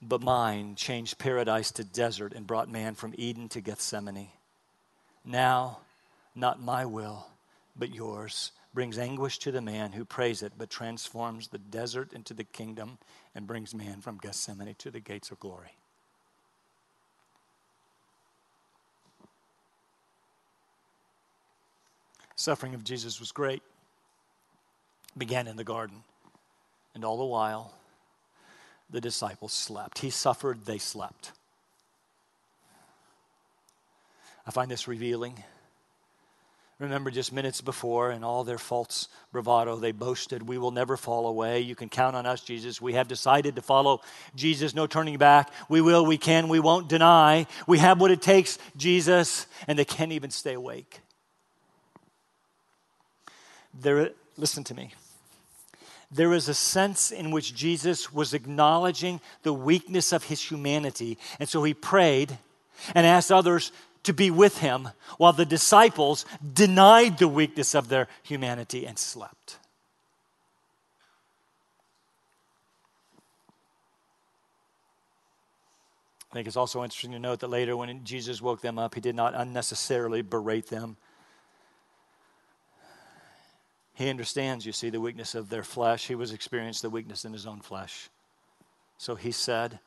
but 0.00 0.20
mine 0.20 0.74
changed 0.74 1.18
paradise 1.18 1.70
to 1.72 1.84
desert 1.84 2.32
and 2.32 2.46
brought 2.46 2.68
man 2.68 2.94
from 2.94 3.14
Eden 3.16 3.48
to 3.50 3.60
Gethsemane. 3.60 4.30
Now, 5.24 5.78
not 6.34 6.60
my 6.60 6.84
will, 6.84 7.26
but 7.76 7.94
yours 7.94 8.50
brings 8.74 8.98
anguish 8.98 9.38
to 9.38 9.52
the 9.52 9.60
man 9.60 9.92
who 9.92 10.04
prays 10.04 10.42
it, 10.42 10.54
but 10.58 10.70
transforms 10.70 11.48
the 11.48 11.58
desert 11.58 12.12
into 12.12 12.34
the 12.34 12.44
kingdom 12.44 12.98
and 13.34 13.46
brings 13.46 13.74
man 13.74 14.00
from 14.00 14.18
Gethsemane 14.18 14.74
to 14.78 14.90
the 14.90 15.00
gates 15.00 15.30
of 15.30 15.38
glory. 15.38 15.76
Suffering 22.36 22.74
of 22.74 22.84
Jesus 22.84 23.20
was 23.20 23.32
great. 23.32 23.62
Began 25.16 25.46
in 25.46 25.56
the 25.56 25.64
garden. 25.64 26.02
And 26.94 27.04
all 27.04 27.18
the 27.18 27.24
while, 27.24 27.74
the 28.90 29.00
disciples 29.00 29.52
slept. 29.52 29.98
He 29.98 30.10
suffered, 30.10 30.64
they 30.66 30.78
slept. 30.78 31.32
I 34.46 34.50
find 34.50 34.70
this 34.70 34.88
revealing. 34.88 35.42
Remember 36.78 37.12
just 37.12 37.32
minutes 37.32 37.60
before, 37.60 38.10
in 38.10 38.24
all 38.24 38.42
their 38.42 38.58
false 38.58 39.06
bravado, 39.30 39.76
they 39.76 39.92
boasted, 39.92 40.42
We 40.42 40.58
will 40.58 40.72
never 40.72 40.96
fall 40.96 41.28
away. 41.28 41.60
You 41.60 41.76
can 41.76 41.88
count 41.88 42.16
on 42.16 42.26
us, 42.26 42.40
Jesus. 42.40 42.80
We 42.80 42.94
have 42.94 43.06
decided 43.06 43.54
to 43.54 43.62
follow 43.62 44.00
Jesus, 44.34 44.74
no 44.74 44.88
turning 44.88 45.16
back. 45.16 45.52
We 45.68 45.80
will, 45.80 46.04
we 46.04 46.18
can, 46.18 46.48
we 46.48 46.58
won't 46.58 46.88
deny. 46.88 47.46
We 47.68 47.78
have 47.78 48.00
what 48.00 48.10
it 48.10 48.20
takes, 48.20 48.58
Jesus. 48.76 49.46
And 49.68 49.78
they 49.78 49.84
can't 49.84 50.10
even 50.10 50.30
stay 50.30 50.54
awake. 50.54 51.00
There, 53.74 54.10
listen 54.36 54.64
to 54.64 54.74
me. 54.74 54.92
There 56.10 56.34
is 56.34 56.48
a 56.48 56.54
sense 56.54 57.10
in 57.10 57.30
which 57.30 57.54
Jesus 57.54 58.12
was 58.12 58.34
acknowledging 58.34 59.20
the 59.42 59.54
weakness 59.54 60.12
of 60.12 60.24
his 60.24 60.42
humanity. 60.42 61.16
And 61.40 61.48
so 61.48 61.62
he 61.62 61.72
prayed 61.72 62.38
and 62.94 63.06
asked 63.06 63.32
others 63.32 63.72
to 64.02 64.12
be 64.12 64.30
with 64.30 64.58
him 64.58 64.90
while 65.16 65.32
the 65.32 65.46
disciples 65.46 66.26
denied 66.52 67.18
the 67.18 67.28
weakness 67.28 67.74
of 67.74 67.88
their 67.88 68.08
humanity 68.22 68.84
and 68.84 68.98
slept. 68.98 69.58
I 76.30 76.34
think 76.34 76.46
it's 76.46 76.56
also 76.56 76.82
interesting 76.82 77.12
to 77.12 77.18
note 77.18 77.40
that 77.40 77.48
later, 77.48 77.76
when 77.76 78.04
Jesus 78.04 78.40
woke 78.40 78.62
them 78.62 78.78
up, 78.78 78.94
he 78.94 79.02
did 79.02 79.14
not 79.14 79.34
unnecessarily 79.34 80.22
berate 80.22 80.68
them 80.68 80.96
he 83.94 84.08
understands, 84.08 84.64
you 84.64 84.72
see, 84.72 84.90
the 84.90 85.00
weakness 85.00 85.34
of 85.34 85.48
their 85.48 85.62
flesh. 85.62 86.06
He 86.06 86.14
was 86.14 86.32
experienced 86.32 86.82
the 86.82 86.90
weakness 86.90 87.24
in 87.24 87.32
his 87.32 87.46
own 87.46 87.60
flesh. 87.60 88.08
So 88.98 89.14
he 89.14 89.32
said, 89.32 89.78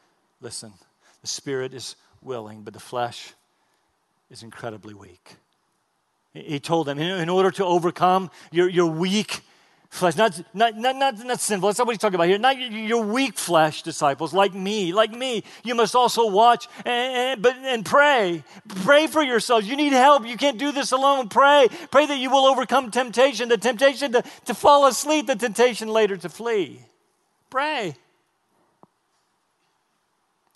Listen, 0.42 0.74
the 1.22 1.28
spirit 1.28 1.74
is 1.74 1.96
willing, 2.22 2.62
but 2.62 2.74
the 2.74 2.80
flesh 2.80 3.34
is 4.30 4.44
incredibly 4.44 4.94
weak. 4.94 5.38
He 6.34 6.60
told 6.60 6.88
them, 6.88 7.00
in 7.00 7.30
order 7.30 7.50
to 7.52 7.66
overcome 7.66 8.30
your, 8.52 8.68
your 8.68 8.88
weak 8.88 9.42
flesh, 9.90 10.16
not, 10.16 10.42
not, 10.54 10.78
not, 10.78 10.96
not, 10.96 11.26
not 11.26 11.40
sinful, 11.40 11.70
that's 11.70 11.80
not 11.80 11.88
what 11.88 11.94
he's 11.94 12.00
talking 12.00 12.16
about 12.16 12.28
here, 12.28 12.38
not 12.38 12.60
your 12.60 13.04
weak 13.04 13.38
flesh 13.38 13.82
disciples 13.82 14.34
like 14.34 14.54
me, 14.54 14.94
like 14.94 15.12
me. 15.12 15.44
You 15.64 15.76
must 15.76 15.96
also 15.96 16.30
watch 16.30 16.68
and, 16.86 17.42
but, 17.42 17.56
and 17.58 17.86
pray. 17.86 18.44
Pray 18.84 19.08
for 19.08 19.22
yourselves. 19.22 19.68
You 19.68 19.76
need 19.76 19.94
help. 19.94 20.26
You 20.26 20.38
can't 20.38 20.58
do 20.58 20.72
this 20.72 20.92
alone. 20.92 21.30
Pray. 21.30 21.68
Pray 21.92 22.06
that 22.06 22.18
you 22.18 22.30
will 22.30 22.46
overcome 22.46 22.92
temptation, 22.92 23.50
the 23.50 23.58
temptation 23.58 24.12
to, 24.14 24.24
to 24.46 24.54
fall 24.54 24.86
asleep, 24.86 25.28
the 25.28 25.36
temptation 25.36 25.88
later 25.88 26.18
to 26.18 26.30
flee. 26.30 26.80
Pray. 27.50 27.96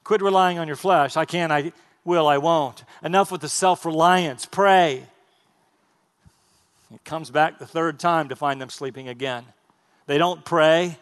Quit 0.04 0.22
relying 0.22 0.58
on 0.58 0.68
your 0.68 0.76
flesh. 0.76 1.16
I 1.18 1.26
can't. 1.26 1.52
I 1.52 1.72
will, 2.04 2.28
I 2.28 2.40
won't. 2.40 2.84
Enough 3.04 3.32
with 3.32 3.42
the 3.42 3.50
self 3.50 3.86
reliance. 3.86 4.46
Pray. 4.46 5.04
It 6.94 7.04
comes 7.04 7.30
back 7.30 7.60
the 7.60 7.68
third 7.68 8.00
time 8.00 8.30
to 8.30 8.36
find 8.36 8.60
them 8.60 8.70
sleeping 8.70 9.08
again. 9.08 9.46
They 10.08 10.18
don't 10.18 10.44
pray, 10.44 10.98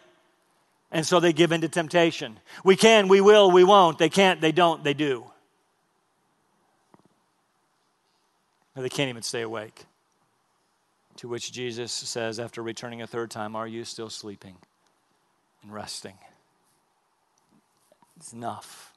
and 0.90 1.06
so 1.06 1.18
they 1.18 1.32
give 1.32 1.52
in 1.52 1.62
to 1.62 1.68
temptation. 1.68 2.38
We 2.62 2.76
can, 2.76 3.08
we 3.08 3.20
will, 3.20 3.50
we 3.50 3.64
won't. 3.64 3.98
They 3.98 4.10
can't, 4.10 4.40
they 4.40 4.52
don't, 4.52 4.84
they 4.84 4.94
do. 4.94 5.24
Or 8.76 8.82
they 8.82 8.88
can't 8.88 9.08
even 9.08 9.22
stay 9.22 9.42
awake. 9.42 9.86
To 11.16 11.28
which 11.28 11.50
Jesus 11.50 11.90
says, 11.90 12.38
after 12.38 12.62
returning 12.62 13.02
a 13.02 13.06
third 13.06 13.30
time, 13.30 13.56
Are 13.56 13.66
you 13.66 13.84
still 13.84 14.10
sleeping 14.10 14.56
and 15.62 15.72
resting? 15.72 16.14
It's 18.18 18.32
enough. 18.32 18.92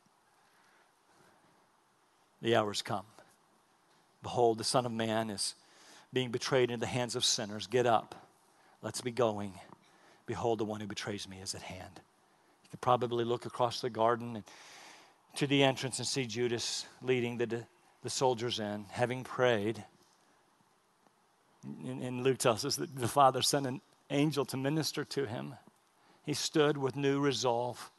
The 2.41 2.55
hour's 2.55 2.81
come. 2.81 3.05
Behold, 4.21 4.57
the 4.57 4.63
Son 4.63 4.85
of 4.85 4.91
Man 4.91 5.29
is 5.29 5.55
being 6.13 6.31
betrayed 6.31 6.71
into 6.71 6.81
the 6.81 6.87
hands 6.87 7.15
of 7.15 7.23
sinners. 7.23 7.67
Get 7.67 7.85
up. 7.85 8.15
Let's 8.81 9.01
be 9.01 9.11
going. 9.11 9.53
Behold, 10.25 10.59
the 10.59 10.65
one 10.65 10.81
who 10.81 10.87
betrays 10.87 11.27
me 11.27 11.39
is 11.41 11.55
at 11.55 11.61
hand. 11.61 12.01
You 12.63 12.69
could 12.71 12.81
probably 12.81 13.25
look 13.25 13.45
across 13.45 13.81
the 13.81 13.89
garden 13.89 14.35
and 14.37 14.43
to 15.35 15.47
the 15.47 15.63
entrance 15.63 15.99
and 15.99 16.07
see 16.07 16.25
Judas 16.25 16.85
leading 17.01 17.37
the, 17.37 17.65
the 18.03 18.09
soldiers 18.09 18.59
in, 18.59 18.85
having 18.89 19.23
prayed. 19.23 19.83
And, 21.63 22.01
and 22.01 22.23
Luke 22.23 22.37
tells 22.37 22.65
us 22.65 22.75
that 22.77 22.95
the 22.95 23.07
Father 23.07 23.41
sent 23.41 23.67
an 23.67 23.81
angel 24.09 24.45
to 24.45 24.57
minister 24.57 25.05
to 25.05 25.25
him. 25.25 25.55
He 26.23 26.33
stood 26.33 26.77
with 26.77 26.95
new 26.95 27.19
resolve. 27.19 27.91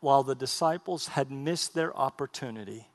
While 0.00 0.22
the 0.22 0.34
disciples 0.34 1.08
had 1.08 1.30
missed 1.30 1.74
their 1.74 1.96
opportunity 1.96 2.88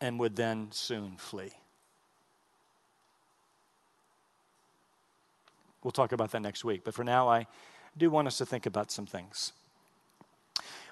and 0.00 0.18
would 0.18 0.36
then 0.36 0.68
soon 0.70 1.16
flee. 1.16 1.52
We'll 5.84 5.92
talk 5.92 6.12
about 6.12 6.32
that 6.32 6.40
next 6.40 6.64
week. 6.64 6.82
But 6.82 6.94
for 6.94 7.04
now, 7.04 7.28
I 7.28 7.46
do 7.96 8.10
want 8.10 8.26
us 8.26 8.38
to 8.38 8.46
think 8.46 8.66
about 8.66 8.90
some 8.90 9.06
things. 9.06 9.52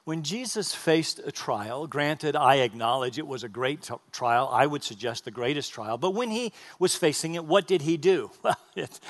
When 0.04 0.24
Jesus 0.24 0.74
faced 0.74 1.20
a 1.24 1.30
trial, 1.30 1.86
granted, 1.86 2.34
I 2.34 2.56
acknowledge 2.56 3.18
it 3.18 3.26
was 3.26 3.44
a 3.44 3.48
great 3.48 3.82
t- 3.82 3.94
trial. 4.10 4.50
I 4.52 4.66
would 4.66 4.82
suggest 4.82 5.24
the 5.24 5.30
greatest 5.30 5.72
trial. 5.72 5.96
But 5.96 6.10
when 6.10 6.28
he 6.28 6.52
was 6.80 6.96
facing 6.96 7.36
it, 7.36 7.44
what 7.44 7.68
did 7.68 7.82
he 7.82 7.96
do? 7.96 8.30
Well, 8.42 8.56
it's, 8.74 9.00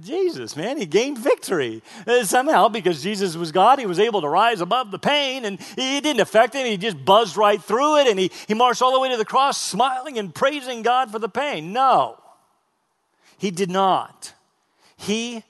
Jesus, 0.00 0.56
man, 0.56 0.76
he 0.76 0.86
gained 0.86 1.18
victory. 1.18 1.82
Uh, 2.04 2.24
somehow, 2.24 2.68
because 2.68 3.00
Jesus 3.00 3.36
was 3.36 3.52
God, 3.52 3.78
he 3.78 3.86
was 3.86 4.00
able 4.00 4.20
to 4.22 4.28
rise 4.28 4.60
above 4.60 4.90
the 4.90 4.98
pain 4.98 5.44
and 5.44 5.60
it 5.78 6.02
didn't 6.02 6.20
affect 6.20 6.52
him. 6.52 6.66
He 6.66 6.76
just 6.76 7.04
buzzed 7.04 7.36
right 7.36 7.62
through 7.62 7.98
it 8.00 8.08
and 8.08 8.18
he, 8.18 8.32
he 8.48 8.54
marched 8.54 8.82
all 8.82 8.92
the 8.92 8.98
way 8.98 9.08
to 9.10 9.16
the 9.16 9.24
cross, 9.24 9.60
smiling 9.60 10.18
and 10.18 10.34
praising 10.34 10.82
God 10.82 11.12
for 11.12 11.20
the 11.20 11.28
pain. 11.28 11.72
No, 11.72 12.18
he 13.38 13.52
did 13.52 13.70
not 13.70 14.34
he 14.96 15.42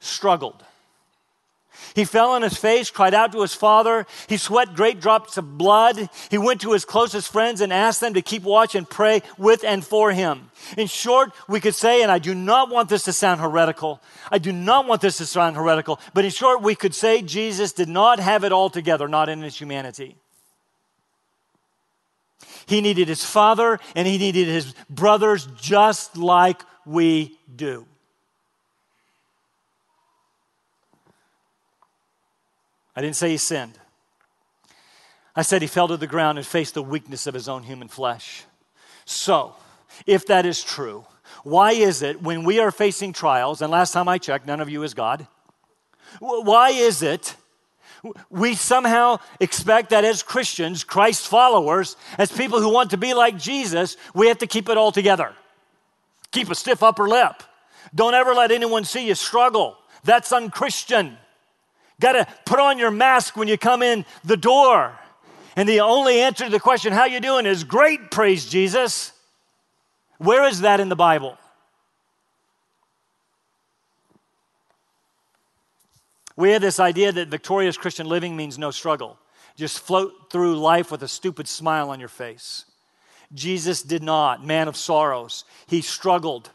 struggled. 0.00 0.64
He 1.94 2.04
fell 2.04 2.30
on 2.30 2.42
his 2.42 2.56
face, 2.56 2.90
cried 2.90 3.14
out 3.14 3.32
to 3.32 3.42
his 3.42 3.54
father. 3.54 4.06
He 4.28 4.36
sweat 4.36 4.74
great 4.74 5.00
drops 5.00 5.36
of 5.36 5.58
blood. 5.58 6.08
He 6.30 6.38
went 6.38 6.60
to 6.62 6.72
his 6.72 6.84
closest 6.84 7.30
friends 7.30 7.60
and 7.60 7.72
asked 7.72 8.00
them 8.00 8.14
to 8.14 8.22
keep 8.22 8.42
watch 8.42 8.74
and 8.74 8.88
pray 8.88 9.22
with 9.38 9.64
and 9.64 9.84
for 9.84 10.12
him. 10.12 10.50
In 10.76 10.86
short, 10.86 11.32
we 11.48 11.60
could 11.60 11.74
say, 11.74 12.02
and 12.02 12.10
I 12.10 12.18
do 12.18 12.34
not 12.34 12.70
want 12.70 12.88
this 12.88 13.04
to 13.04 13.12
sound 13.12 13.40
heretical, 13.40 14.00
I 14.30 14.38
do 14.38 14.52
not 14.52 14.86
want 14.86 15.00
this 15.00 15.18
to 15.18 15.26
sound 15.26 15.56
heretical, 15.56 16.00
but 16.14 16.24
in 16.24 16.30
short, 16.30 16.62
we 16.62 16.74
could 16.74 16.94
say 16.94 17.22
Jesus 17.22 17.72
did 17.72 17.88
not 17.88 18.20
have 18.20 18.44
it 18.44 18.52
all 18.52 18.70
together, 18.70 19.08
not 19.08 19.28
in 19.28 19.42
his 19.42 19.58
humanity. 19.58 20.16
He 22.66 22.80
needed 22.80 23.08
his 23.08 23.24
father 23.24 23.80
and 23.96 24.06
he 24.06 24.18
needed 24.18 24.46
his 24.46 24.72
brothers 24.88 25.48
just 25.60 26.16
like 26.16 26.62
we 26.86 27.38
do. 27.54 27.86
I 32.94 33.00
didn't 33.00 33.16
say 33.16 33.30
he 33.30 33.36
sinned. 33.36 33.78
I 35.34 35.42
said 35.42 35.62
he 35.62 35.68
fell 35.68 35.88
to 35.88 35.96
the 35.96 36.06
ground 36.06 36.38
and 36.38 36.46
faced 36.46 36.74
the 36.74 36.82
weakness 36.82 37.26
of 37.26 37.34
his 37.34 37.48
own 37.48 37.62
human 37.62 37.88
flesh. 37.88 38.44
So, 39.04 39.54
if 40.06 40.26
that 40.26 40.44
is 40.44 40.62
true, 40.62 41.06
why 41.42 41.72
is 41.72 42.02
it 42.02 42.22
when 42.22 42.44
we 42.44 42.60
are 42.60 42.70
facing 42.70 43.12
trials, 43.12 43.62
and 43.62 43.70
last 43.70 43.92
time 43.92 44.08
I 44.08 44.18
checked, 44.18 44.46
none 44.46 44.60
of 44.60 44.68
you 44.68 44.82
is 44.82 44.94
God, 44.94 45.26
why 46.18 46.70
is 46.70 47.02
it 47.02 47.36
we 48.30 48.54
somehow 48.54 49.18
expect 49.40 49.90
that 49.90 50.04
as 50.04 50.22
Christians, 50.22 50.84
Christ 50.84 51.28
followers, 51.28 51.96
as 52.18 52.32
people 52.32 52.60
who 52.60 52.72
want 52.72 52.90
to 52.90 52.96
be 52.96 53.14
like 53.14 53.38
Jesus, 53.38 53.96
we 54.12 54.26
have 54.28 54.38
to 54.38 54.46
keep 54.46 54.68
it 54.68 54.76
all 54.76 54.92
together? 54.92 55.32
Keep 56.32 56.50
a 56.50 56.54
stiff 56.54 56.82
upper 56.82 57.08
lip. 57.08 57.42
Don't 57.94 58.14
ever 58.14 58.34
let 58.34 58.50
anyone 58.50 58.84
see 58.84 59.06
you 59.06 59.14
struggle. 59.14 59.76
That's 60.04 60.32
unchristian. 60.32 61.16
Got 62.02 62.12
to 62.14 62.26
put 62.44 62.58
on 62.58 62.78
your 62.78 62.90
mask 62.90 63.36
when 63.36 63.46
you 63.46 63.56
come 63.56 63.80
in 63.80 64.04
the 64.24 64.36
door. 64.36 64.98
And 65.54 65.68
the 65.68 65.80
only 65.80 66.20
answer 66.20 66.44
to 66.44 66.50
the 66.50 66.58
question, 66.58 66.92
how 66.92 67.04
you 67.04 67.20
doing, 67.20 67.46
is 67.46 67.62
great, 67.62 68.10
praise 68.10 68.44
Jesus. 68.44 69.12
Where 70.18 70.44
is 70.48 70.62
that 70.62 70.80
in 70.80 70.88
the 70.88 70.96
Bible? 70.96 71.38
We 76.34 76.50
have 76.50 76.62
this 76.62 76.80
idea 76.80 77.12
that 77.12 77.28
victorious 77.28 77.76
Christian 77.76 78.08
living 78.08 78.36
means 78.36 78.58
no 78.58 78.72
struggle. 78.72 79.16
Just 79.54 79.78
float 79.78 80.12
through 80.32 80.56
life 80.56 80.90
with 80.90 81.04
a 81.04 81.08
stupid 81.08 81.46
smile 81.46 81.88
on 81.90 82.00
your 82.00 82.08
face. 82.08 82.64
Jesus 83.32 83.80
did 83.80 84.02
not, 84.02 84.44
man 84.44 84.66
of 84.66 84.76
sorrows. 84.76 85.44
He 85.68 85.82
struggled 85.82 86.50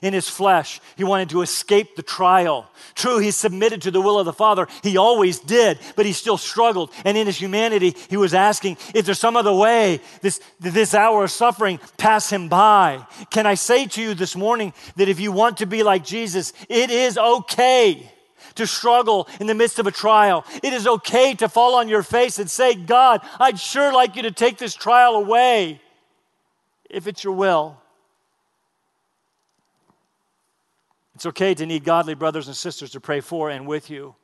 in 0.00 0.14
his 0.14 0.28
flesh. 0.28 0.80
He 0.96 1.04
wanted 1.04 1.30
to 1.30 1.42
escape 1.42 1.96
the 1.96 2.02
trial. 2.02 2.68
True, 2.94 3.18
he 3.18 3.30
submitted 3.30 3.82
to 3.82 3.90
the 3.90 4.00
will 4.00 4.18
of 4.18 4.26
the 4.26 4.32
Father. 4.32 4.66
He 4.82 4.96
always 4.96 5.38
did, 5.38 5.78
but 5.96 6.06
he 6.06 6.12
still 6.12 6.38
struggled. 6.38 6.90
And 7.04 7.18
in 7.18 7.26
his 7.26 7.38
humanity, 7.38 7.96
he 8.08 8.16
was 8.16 8.34
asking, 8.34 8.78
Is 8.94 9.06
there 9.06 9.14
some 9.14 9.36
other 9.36 9.52
way 9.52 10.00
this, 10.20 10.40
this 10.60 10.94
hour 10.94 11.24
of 11.24 11.30
suffering 11.30 11.80
pass 11.98 12.30
him 12.30 12.48
by? 12.48 13.06
Can 13.30 13.46
I 13.46 13.54
say 13.54 13.86
to 13.86 14.02
you 14.02 14.14
this 14.14 14.36
morning 14.36 14.72
that 14.96 15.08
if 15.08 15.20
you 15.20 15.32
want 15.32 15.58
to 15.58 15.66
be 15.66 15.82
like 15.82 16.04
Jesus, 16.04 16.52
it 16.68 16.90
is 16.90 17.18
okay 17.18 18.10
to 18.54 18.66
struggle 18.66 19.28
in 19.40 19.46
the 19.46 19.54
midst 19.54 19.78
of 19.78 19.86
a 19.86 19.90
trial. 19.90 20.44
It 20.62 20.72
is 20.72 20.86
okay 20.86 21.34
to 21.34 21.48
fall 21.48 21.76
on 21.76 21.88
your 21.88 22.02
face 22.02 22.38
and 22.38 22.50
say, 22.50 22.74
God, 22.74 23.20
I'd 23.38 23.58
sure 23.58 23.92
like 23.92 24.16
you 24.16 24.22
to 24.22 24.30
take 24.30 24.58
this 24.58 24.74
trial 24.74 25.14
away 25.16 25.80
if 26.90 27.06
it's 27.06 27.24
your 27.24 27.32
will. 27.32 27.81
It's 31.14 31.26
okay 31.26 31.54
to 31.54 31.66
need 31.66 31.84
godly 31.84 32.14
brothers 32.14 32.46
and 32.46 32.56
sisters 32.56 32.90
to 32.92 33.00
pray 33.00 33.20
for 33.20 33.50
and 33.50 33.66
with 33.66 33.90
you. 33.90 34.14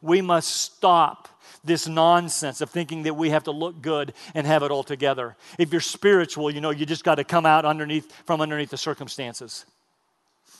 We 0.00 0.20
must 0.20 0.48
stop 0.48 1.28
this 1.64 1.88
nonsense 1.88 2.60
of 2.60 2.70
thinking 2.70 3.02
that 3.02 3.14
we 3.14 3.30
have 3.30 3.44
to 3.44 3.50
look 3.50 3.82
good 3.82 4.12
and 4.34 4.46
have 4.46 4.62
it 4.62 4.70
all 4.70 4.84
together. 4.84 5.36
If 5.58 5.72
you're 5.72 5.80
spiritual, 5.80 6.50
you 6.50 6.60
know, 6.60 6.70
you 6.70 6.86
just 6.86 7.02
got 7.02 7.16
to 7.16 7.24
come 7.24 7.44
out 7.44 7.64
underneath 7.64 8.12
from 8.24 8.40
underneath 8.40 8.70
the 8.70 8.76
circumstances. 8.76 9.66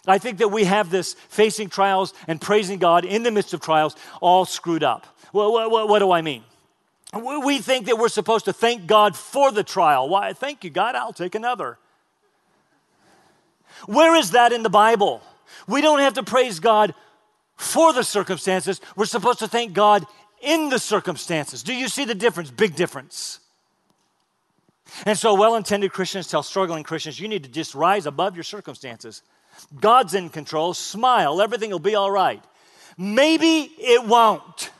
I 0.06 0.18
think 0.18 0.38
that 0.38 0.48
we 0.48 0.64
have 0.64 0.90
this 0.90 1.14
facing 1.14 1.68
trials 1.68 2.14
and 2.26 2.40
praising 2.40 2.78
God 2.78 3.04
in 3.04 3.22
the 3.22 3.30
midst 3.30 3.54
of 3.54 3.60
trials 3.60 3.94
all 4.20 4.44
screwed 4.44 4.82
up. 4.82 5.06
Well, 5.32 5.52
what, 5.52 5.70
what, 5.70 5.88
what 5.88 5.98
do 6.00 6.10
I 6.10 6.22
mean? 6.22 6.42
We 7.14 7.58
think 7.58 7.86
that 7.86 7.98
we're 7.98 8.08
supposed 8.08 8.46
to 8.46 8.52
thank 8.52 8.86
God 8.86 9.16
for 9.16 9.50
the 9.50 9.64
trial. 9.64 10.08
Why? 10.08 10.32
Thank 10.32 10.64
you, 10.64 10.70
God, 10.70 10.94
I'll 10.94 11.12
take 11.12 11.34
another. 11.34 11.78
Where 13.86 14.14
is 14.16 14.32
that 14.32 14.52
in 14.52 14.62
the 14.62 14.70
Bible? 14.70 15.22
We 15.66 15.80
don't 15.80 16.00
have 16.00 16.14
to 16.14 16.22
praise 16.22 16.60
God 16.60 16.94
for 17.56 17.92
the 17.92 18.04
circumstances. 18.04 18.80
We're 18.96 19.06
supposed 19.06 19.40
to 19.40 19.48
thank 19.48 19.72
God 19.72 20.06
in 20.40 20.68
the 20.68 20.78
circumstances. 20.78 21.62
Do 21.62 21.74
you 21.74 21.88
see 21.88 22.04
the 22.04 22.14
difference? 22.14 22.50
Big 22.50 22.76
difference. 22.76 23.40
And 25.04 25.18
so, 25.18 25.34
well 25.34 25.54
intended 25.54 25.92
Christians 25.92 26.28
tell 26.28 26.42
struggling 26.42 26.82
Christians, 26.82 27.20
you 27.20 27.28
need 27.28 27.42
to 27.44 27.50
just 27.50 27.74
rise 27.74 28.06
above 28.06 28.36
your 28.36 28.44
circumstances. 28.44 29.22
God's 29.80 30.14
in 30.14 30.30
control. 30.30 30.72
Smile. 30.74 31.42
Everything 31.42 31.70
will 31.70 31.78
be 31.78 31.94
all 31.94 32.10
right. 32.10 32.42
Maybe 32.96 33.70
it 33.78 34.04
won't. 34.04 34.70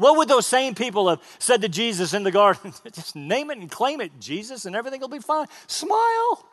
What 0.00 0.16
would 0.16 0.28
those 0.28 0.46
same 0.46 0.74
people 0.74 1.10
have 1.10 1.20
said 1.38 1.60
to 1.60 1.68
Jesus 1.68 2.14
in 2.14 2.22
the 2.22 2.30
garden? 2.30 2.72
Just 2.90 3.14
name 3.14 3.50
it 3.50 3.58
and 3.58 3.70
claim 3.70 4.00
it, 4.00 4.18
Jesus, 4.18 4.64
and 4.64 4.74
everything 4.74 4.98
will 4.98 5.08
be 5.08 5.18
fine. 5.18 5.46
Smile. 5.66 6.46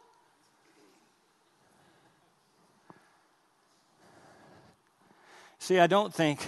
See, 5.59 5.79
I 5.79 5.87
don't 5.87 6.13
think, 6.13 6.45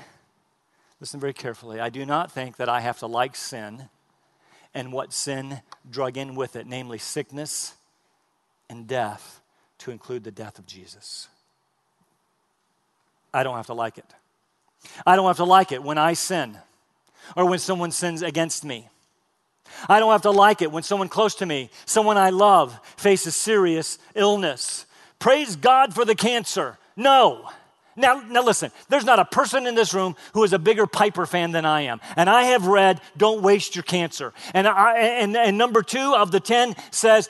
listen 0.99 1.21
very 1.21 1.31
carefully, 1.31 1.79
I 1.79 1.87
do 1.87 2.05
not 2.05 2.33
think 2.33 2.57
that 2.57 2.67
I 2.67 2.81
have 2.81 2.99
to 2.99 3.07
like 3.07 3.37
sin 3.37 3.87
and 4.73 4.91
what 4.91 5.13
sin 5.13 5.61
drug 5.89 6.17
in 6.17 6.35
with 6.35 6.57
it, 6.57 6.67
namely 6.67 6.97
sickness 6.97 7.75
and 8.69 8.87
death, 8.87 9.39
to 9.77 9.91
include 9.91 10.25
the 10.25 10.31
death 10.31 10.59
of 10.59 10.65
Jesus. 10.65 11.29
I 13.33 13.43
don't 13.43 13.55
have 13.55 13.67
to 13.67 13.73
like 13.73 13.97
it. 13.97 14.13
I 15.07 15.15
don't 15.15 15.27
have 15.27 15.37
to 15.37 15.45
like 15.45 15.71
it 15.71 15.81
when 15.81 15.97
I 15.97 16.11
sin 16.11 16.57
or 17.35 17.45
when 17.45 17.59
someone 17.59 17.91
sins 17.91 18.21
against 18.21 18.63
me. 18.63 18.89
I 19.87 19.99
don't 19.99 20.11
have 20.11 20.23
to 20.23 20.31
like 20.31 20.61
it 20.61 20.71
when 20.71 20.83
someone 20.83 21.09
close 21.09 21.35
to 21.35 21.45
me, 21.45 21.69
someone 21.85 22.17
I 22.17 22.31
love, 22.31 22.79
faces 22.97 23.35
serious 23.35 23.99
illness. 24.15 24.85
Praise 25.19 25.55
God 25.55 25.93
for 25.93 26.05
the 26.05 26.15
cancer. 26.15 26.77
No. 26.95 27.49
Now, 27.95 28.23
now 28.27 28.43
listen, 28.43 28.71
there's 28.87 29.03
not 29.03 29.19
a 29.19 29.25
person 29.25 29.67
in 29.67 29.75
this 29.75 29.93
room 29.93 30.15
who 30.33 30.43
is 30.43 30.53
a 30.53 30.59
bigger 30.59 30.87
Piper 30.87 31.25
fan 31.25 31.51
than 31.51 31.65
I 31.65 31.81
am. 31.81 31.99
And 32.15 32.29
I 32.29 32.43
have 32.43 32.65
read 32.65 33.01
Don't 33.17 33.41
Waste 33.41 33.75
Your 33.75 33.83
Cancer. 33.83 34.33
And, 34.53 34.67
I, 34.67 34.97
and, 34.97 35.35
and 35.35 35.57
number 35.57 35.83
two 35.83 36.15
of 36.15 36.31
the 36.31 36.39
10 36.39 36.75
says, 36.91 37.29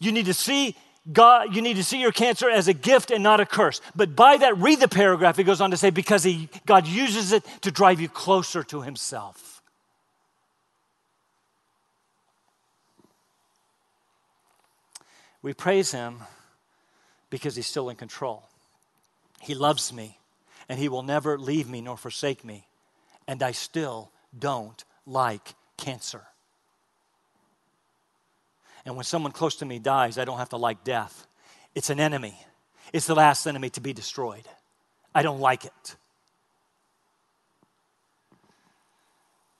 you 0.00 0.12
need 0.12 0.26
to 0.26 0.34
see 0.34 0.76
God, 1.12 1.54
you 1.54 1.60
need 1.60 1.76
to 1.76 1.84
see 1.84 2.00
your 2.00 2.12
cancer 2.12 2.48
as 2.48 2.66
a 2.66 2.72
gift 2.72 3.10
and 3.10 3.22
not 3.22 3.40
a 3.40 3.46
curse. 3.46 3.80
But 3.94 4.16
by 4.16 4.38
that, 4.38 4.56
read 4.56 4.80
the 4.80 4.88
paragraph. 4.88 5.38
It 5.38 5.44
goes 5.44 5.60
on 5.60 5.70
to 5.70 5.76
say, 5.76 5.90
because 5.90 6.24
he, 6.24 6.48
God 6.64 6.86
uses 6.86 7.32
it 7.32 7.44
to 7.60 7.70
drive 7.70 8.00
you 8.00 8.08
closer 8.08 8.62
to 8.64 8.80
himself. 8.80 9.62
We 15.42 15.52
praise 15.52 15.92
him 15.92 16.20
because 17.28 17.54
he's 17.54 17.66
still 17.66 17.90
in 17.90 17.96
control. 17.96 18.44
He 19.44 19.54
loves 19.54 19.92
me, 19.92 20.18
and 20.70 20.78
He 20.78 20.88
will 20.88 21.02
never 21.02 21.38
leave 21.38 21.68
me 21.68 21.82
nor 21.82 21.98
forsake 21.98 22.44
me. 22.44 22.66
And 23.28 23.42
I 23.42 23.52
still 23.52 24.10
don't 24.36 24.82
like 25.06 25.54
cancer. 25.76 26.22
And 28.84 28.96
when 28.96 29.04
someone 29.04 29.32
close 29.32 29.56
to 29.56 29.64
me 29.64 29.78
dies, 29.78 30.18
I 30.18 30.24
don't 30.24 30.38
have 30.38 30.50
to 30.50 30.56
like 30.56 30.84
death. 30.84 31.26
It's 31.74 31.90
an 31.90 32.00
enemy, 32.00 32.38
it's 32.92 33.06
the 33.06 33.14
last 33.14 33.46
enemy 33.46 33.70
to 33.70 33.80
be 33.80 33.92
destroyed. 33.92 34.46
I 35.14 35.22
don't 35.22 35.40
like 35.40 35.64
it. 35.64 35.96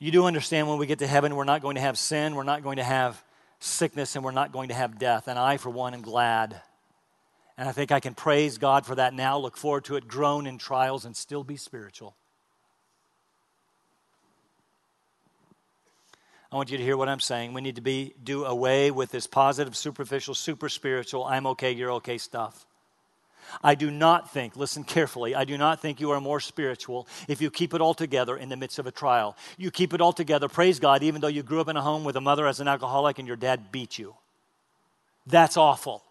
You 0.01 0.11
do 0.11 0.27
understand 0.27 0.69
when 0.69 0.79
we 0.79 0.87
get 0.87 0.99
to 0.99 1.07
heaven, 1.07 1.35
we're 1.35 1.45
not 1.45 1.63
going 1.63 1.77
to 1.77 1.81
have 1.81 1.99
sin, 1.99 2.35
we're 2.35 2.43
not 2.43 2.63
going 2.63 2.77
to 2.77 2.85
have 2.85 3.23
sickness, 3.61 4.17
and 4.17 4.25
we're 4.25 4.33
not 4.33 4.53
going 4.53 4.69
to 4.69 4.75
have 4.75 4.99
death. 4.99 5.29
And 5.29 5.39
I, 5.39 5.57
for 5.57 5.71
one, 5.71 5.95
am 5.95 6.03
glad 6.03 6.61
and 7.57 7.69
I 7.69 7.73
think 7.73 7.93
I 7.93 8.01
can 8.01 8.15
praise 8.15 8.59
God 8.59 8.85
for 8.85 8.95
that 8.97 9.15
now, 9.15 9.39
look 9.39 9.57
forward 9.57 9.85
to 9.85 9.97
it, 9.97 10.09
groan 10.09 10.47
in 10.47 10.59
trials, 10.59 11.05
and 11.05 11.17
still 11.17 11.45
be 11.45 11.57
spiritual. 11.57 12.17
I 16.55 16.57
want 16.57 16.71
you 16.71 16.79
to 16.79 16.85
hear 16.85 16.97
what 16.97 17.09
I'm 17.09 17.19
saying. 17.19 17.53
We 17.53 17.63
need 17.63 17.75
to 17.75 17.81
be 17.81 18.15
do 18.23 18.45
away 18.45 18.93
with 18.93 19.11
this 19.11 19.27
positive, 19.27 19.77
superficial, 19.77 20.37
super 20.37 20.69
spiritual, 20.69 21.25
I'm 21.25 21.49
okay, 21.49 21.73
you're 21.73 21.91
okay 21.95 22.17
stuff. 22.17 22.65
I 23.61 23.75
do 23.75 23.91
not 23.91 24.33
think, 24.33 24.55
listen 24.55 24.85
carefully, 24.85 25.35
I 25.35 25.47
do 25.47 25.59
not 25.59 25.83
think 25.83 26.01
you 26.01 26.13
are 26.13 26.21
more 26.21 26.39
spiritual 26.39 27.09
if 27.27 27.43
you 27.43 27.51
keep 27.51 27.75
it 27.75 27.81
all 27.81 27.93
together 27.93 28.37
in 28.37 28.51
the 28.51 28.57
midst 28.57 28.79
of 28.79 28.87
a 28.87 28.93
trial. 28.93 29.37
You 29.59 29.73
keep 29.73 29.95
it 29.95 30.01
all 30.01 30.13
together, 30.13 30.49
praise 30.49 30.79
God, 30.79 31.03
even 31.03 31.21
though 31.21 31.27
you 31.27 31.43
grew 31.43 31.61
up 31.61 31.67
in 31.67 31.77
a 31.77 31.83
home 31.83 32.05
with 32.05 32.15
a 32.15 32.21
mother 32.21 32.47
as 32.47 32.61
an 32.61 32.69
alcoholic 32.69 33.19
and 33.19 33.27
your 33.27 33.37
dad 33.37 33.73
beat 33.73 33.99
you. 33.99 34.15
That's 35.27 35.57
awful. 35.57 36.05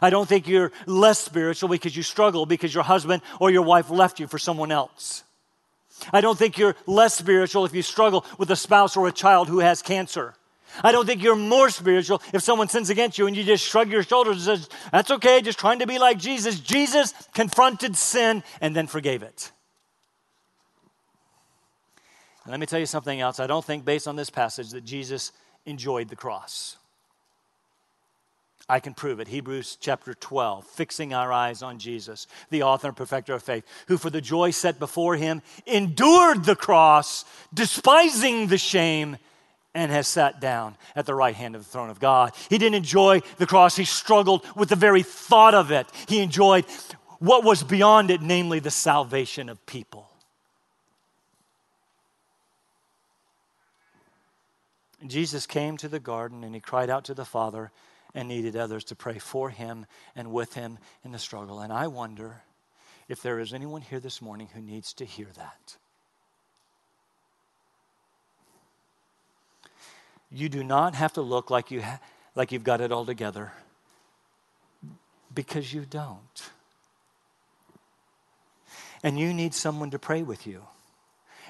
I 0.00 0.10
don't 0.10 0.28
think 0.28 0.46
you're 0.46 0.70
less 0.86 1.18
spiritual 1.18 1.68
because 1.68 1.96
you 1.96 2.04
struggle 2.04 2.46
because 2.46 2.72
your 2.72 2.84
husband 2.84 3.22
or 3.40 3.50
your 3.50 3.62
wife 3.62 3.90
left 3.90 4.20
you 4.20 4.28
for 4.28 4.38
someone 4.38 4.70
else. 4.70 5.24
I 6.12 6.20
don't 6.20 6.38
think 6.38 6.58
you're 6.58 6.76
less 6.86 7.14
spiritual 7.14 7.64
if 7.64 7.74
you 7.74 7.82
struggle 7.82 8.24
with 8.38 8.50
a 8.50 8.56
spouse 8.56 8.96
or 8.96 9.08
a 9.08 9.12
child 9.12 9.48
who 9.48 9.60
has 9.60 9.82
cancer. 9.82 10.34
I 10.82 10.92
don't 10.92 11.06
think 11.06 11.22
you're 11.22 11.36
more 11.36 11.70
spiritual 11.70 12.22
if 12.32 12.42
someone 12.42 12.68
sins 12.68 12.90
against 12.90 13.18
you 13.18 13.26
and 13.26 13.36
you 13.36 13.44
just 13.44 13.64
shrug 13.64 13.90
your 13.90 14.02
shoulders 14.02 14.46
and 14.46 14.58
says, 14.58 14.68
That's 14.92 15.10
okay, 15.10 15.40
just 15.40 15.58
trying 15.58 15.78
to 15.78 15.86
be 15.86 15.98
like 15.98 16.18
Jesus. 16.18 16.60
Jesus 16.60 17.14
confronted 17.34 17.96
sin 17.96 18.42
and 18.60 18.76
then 18.76 18.86
forgave 18.86 19.22
it. 19.22 19.52
And 22.44 22.50
let 22.50 22.60
me 22.60 22.66
tell 22.66 22.78
you 22.78 22.86
something 22.86 23.20
else. 23.20 23.40
I 23.40 23.46
don't 23.46 23.64
think, 23.64 23.84
based 23.84 24.06
on 24.06 24.16
this 24.16 24.30
passage, 24.30 24.70
that 24.70 24.84
Jesus 24.84 25.32
enjoyed 25.64 26.08
the 26.08 26.16
cross. 26.16 26.76
I 28.68 28.80
can 28.80 28.94
prove 28.94 29.20
it. 29.20 29.28
Hebrews 29.28 29.78
chapter 29.80 30.12
12, 30.12 30.66
fixing 30.66 31.14
our 31.14 31.32
eyes 31.32 31.62
on 31.62 31.78
Jesus, 31.78 32.26
the 32.50 32.64
author 32.64 32.88
and 32.88 32.96
perfecter 32.96 33.34
of 33.34 33.42
faith, 33.42 33.64
who 33.86 33.96
for 33.96 34.10
the 34.10 34.20
joy 34.20 34.50
set 34.50 34.80
before 34.80 35.14
him 35.16 35.40
endured 35.66 36.44
the 36.44 36.56
cross, 36.56 37.24
despising 37.54 38.48
the 38.48 38.58
shame, 38.58 39.18
and 39.72 39.92
has 39.92 40.08
sat 40.08 40.40
down 40.40 40.74
at 40.96 41.06
the 41.06 41.14
right 41.14 41.36
hand 41.36 41.54
of 41.54 41.62
the 41.62 41.70
throne 41.70 41.90
of 41.90 42.00
God. 42.00 42.32
He 42.48 42.58
didn't 42.58 42.76
enjoy 42.76 43.20
the 43.36 43.46
cross, 43.46 43.76
he 43.76 43.84
struggled 43.84 44.44
with 44.56 44.70
the 44.70 44.76
very 44.76 45.02
thought 45.02 45.54
of 45.54 45.70
it. 45.70 45.86
He 46.08 46.20
enjoyed 46.20 46.64
what 47.18 47.44
was 47.44 47.62
beyond 47.62 48.10
it, 48.10 48.20
namely 48.20 48.58
the 48.58 48.70
salvation 48.70 49.48
of 49.48 49.64
people. 49.66 50.10
Jesus 55.06 55.46
came 55.46 55.76
to 55.76 55.88
the 55.88 56.00
garden 56.00 56.42
and 56.42 56.54
he 56.54 56.60
cried 56.60 56.90
out 56.90 57.04
to 57.04 57.14
the 57.14 57.24
Father 57.24 57.70
and 58.16 58.28
needed 58.28 58.56
others 58.56 58.82
to 58.82 58.96
pray 58.96 59.18
for 59.18 59.50
him 59.50 59.84
and 60.16 60.32
with 60.32 60.54
him 60.54 60.78
in 61.04 61.12
the 61.12 61.18
struggle. 61.18 61.60
And 61.60 61.70
I 61.70 61.86
wonder 61.86 62.42
if 63.08 63.22
there 63.22 63.38
is 63.38 63.52
anyone 63.52 63.82
here 63.82 64.00
this 64.00 64.22
morning 64.22 64.48
who 64.54 64.60
needs 64.62 64.94
to 64.94 65.04
hear 65.04 65.28
that. 65.36 65.76
You 70.30 70.48
do 70.48 70.64
not 70.64 70.94
have 70.94 71.12
to 71.12 71.20
look 71.20 71.50
like, 71.50 71.70
you 71.70 71.82
ha- 71.82 72.00
like 72.34 72.52
you've 72.52 72.64
got 72.64 72.80
it 72.80 72.90
all 72.90 73.04
together 73.04 73.52
because 75.32 75.72
you 75.72 75.84
don't. 75.88 76.50
And 79.04 79.18
you 79.20 79.34
need 79.34 79.52
someone 79.52 79.90
to 79.90 79.98
pray 79.98 80.22
with 80.22 80.46
you. 80.46 80.62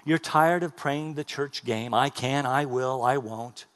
You're 0.05 0.19
tired 0.19 0.65
of 0.65 0.77
praying 0.77 1.15
the 1.15 1.25
church 1.25 1.65
game 1.65 1.95
I 1.95 2.11
can, 2.11 2.45
I 2.45 2.65
will, 2.65 3.03
I 3.03 3.19
won't. 3.19 3.67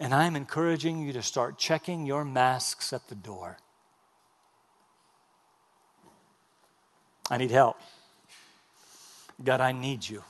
And 0.00 0.14
I'm 0.14 0.36
encouraging 0.36 1.06
you 1.06 1.12
to 1.14 1.22
start 1.22 1.58
checking 1.58 2.06
your 2.06 2.24
masks 2.24 2.92
at 2.92 3.08
the 3.08 3.14
door. 3.14 3.58
I 7.30 7.36
need 7.36 7.50
help. 7.50 7.78
God, 9.42 9.60
I 9.60 9.72
need 9.72 10.08
you, 10.08 10.24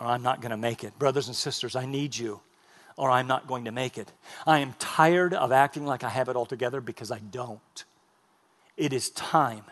or 0.00 0.06
I'm 0.06 0.22
not 0.22 0.40
going 0.40 0.50
to 0.50 0.56
make 0.56 0.84
it. 0.84 0.98
Brothers 0.98 1.28
and 1.28 1.36
sisters, 1.36 1.76
I 1.76 1.86
need 1.86 2.16
you, 2.16 2.40
or 2.96 3.10
I'm 3.10 3.26
not 3.26 3.46
going 3.46 3.64
to 3.64 3.72
make 3.72 3.96
it. 3.96 4.12
I 4.46 4.58
am 4.58 4.74
tired 4.78 5.32
of 5.32 5.52
acting 5.52 5.86
like 5.86 6.04
I 6.04 6.08
have 6.08 6.28
it 6.28 6.36
all 6.36 6.46
together 6.46 6.80
because 6.80 7.10
I 7.10 7.18
don't. 7.18 7.84
It 8.76 8.92
is 8.92 9.10
time 9.10 9.64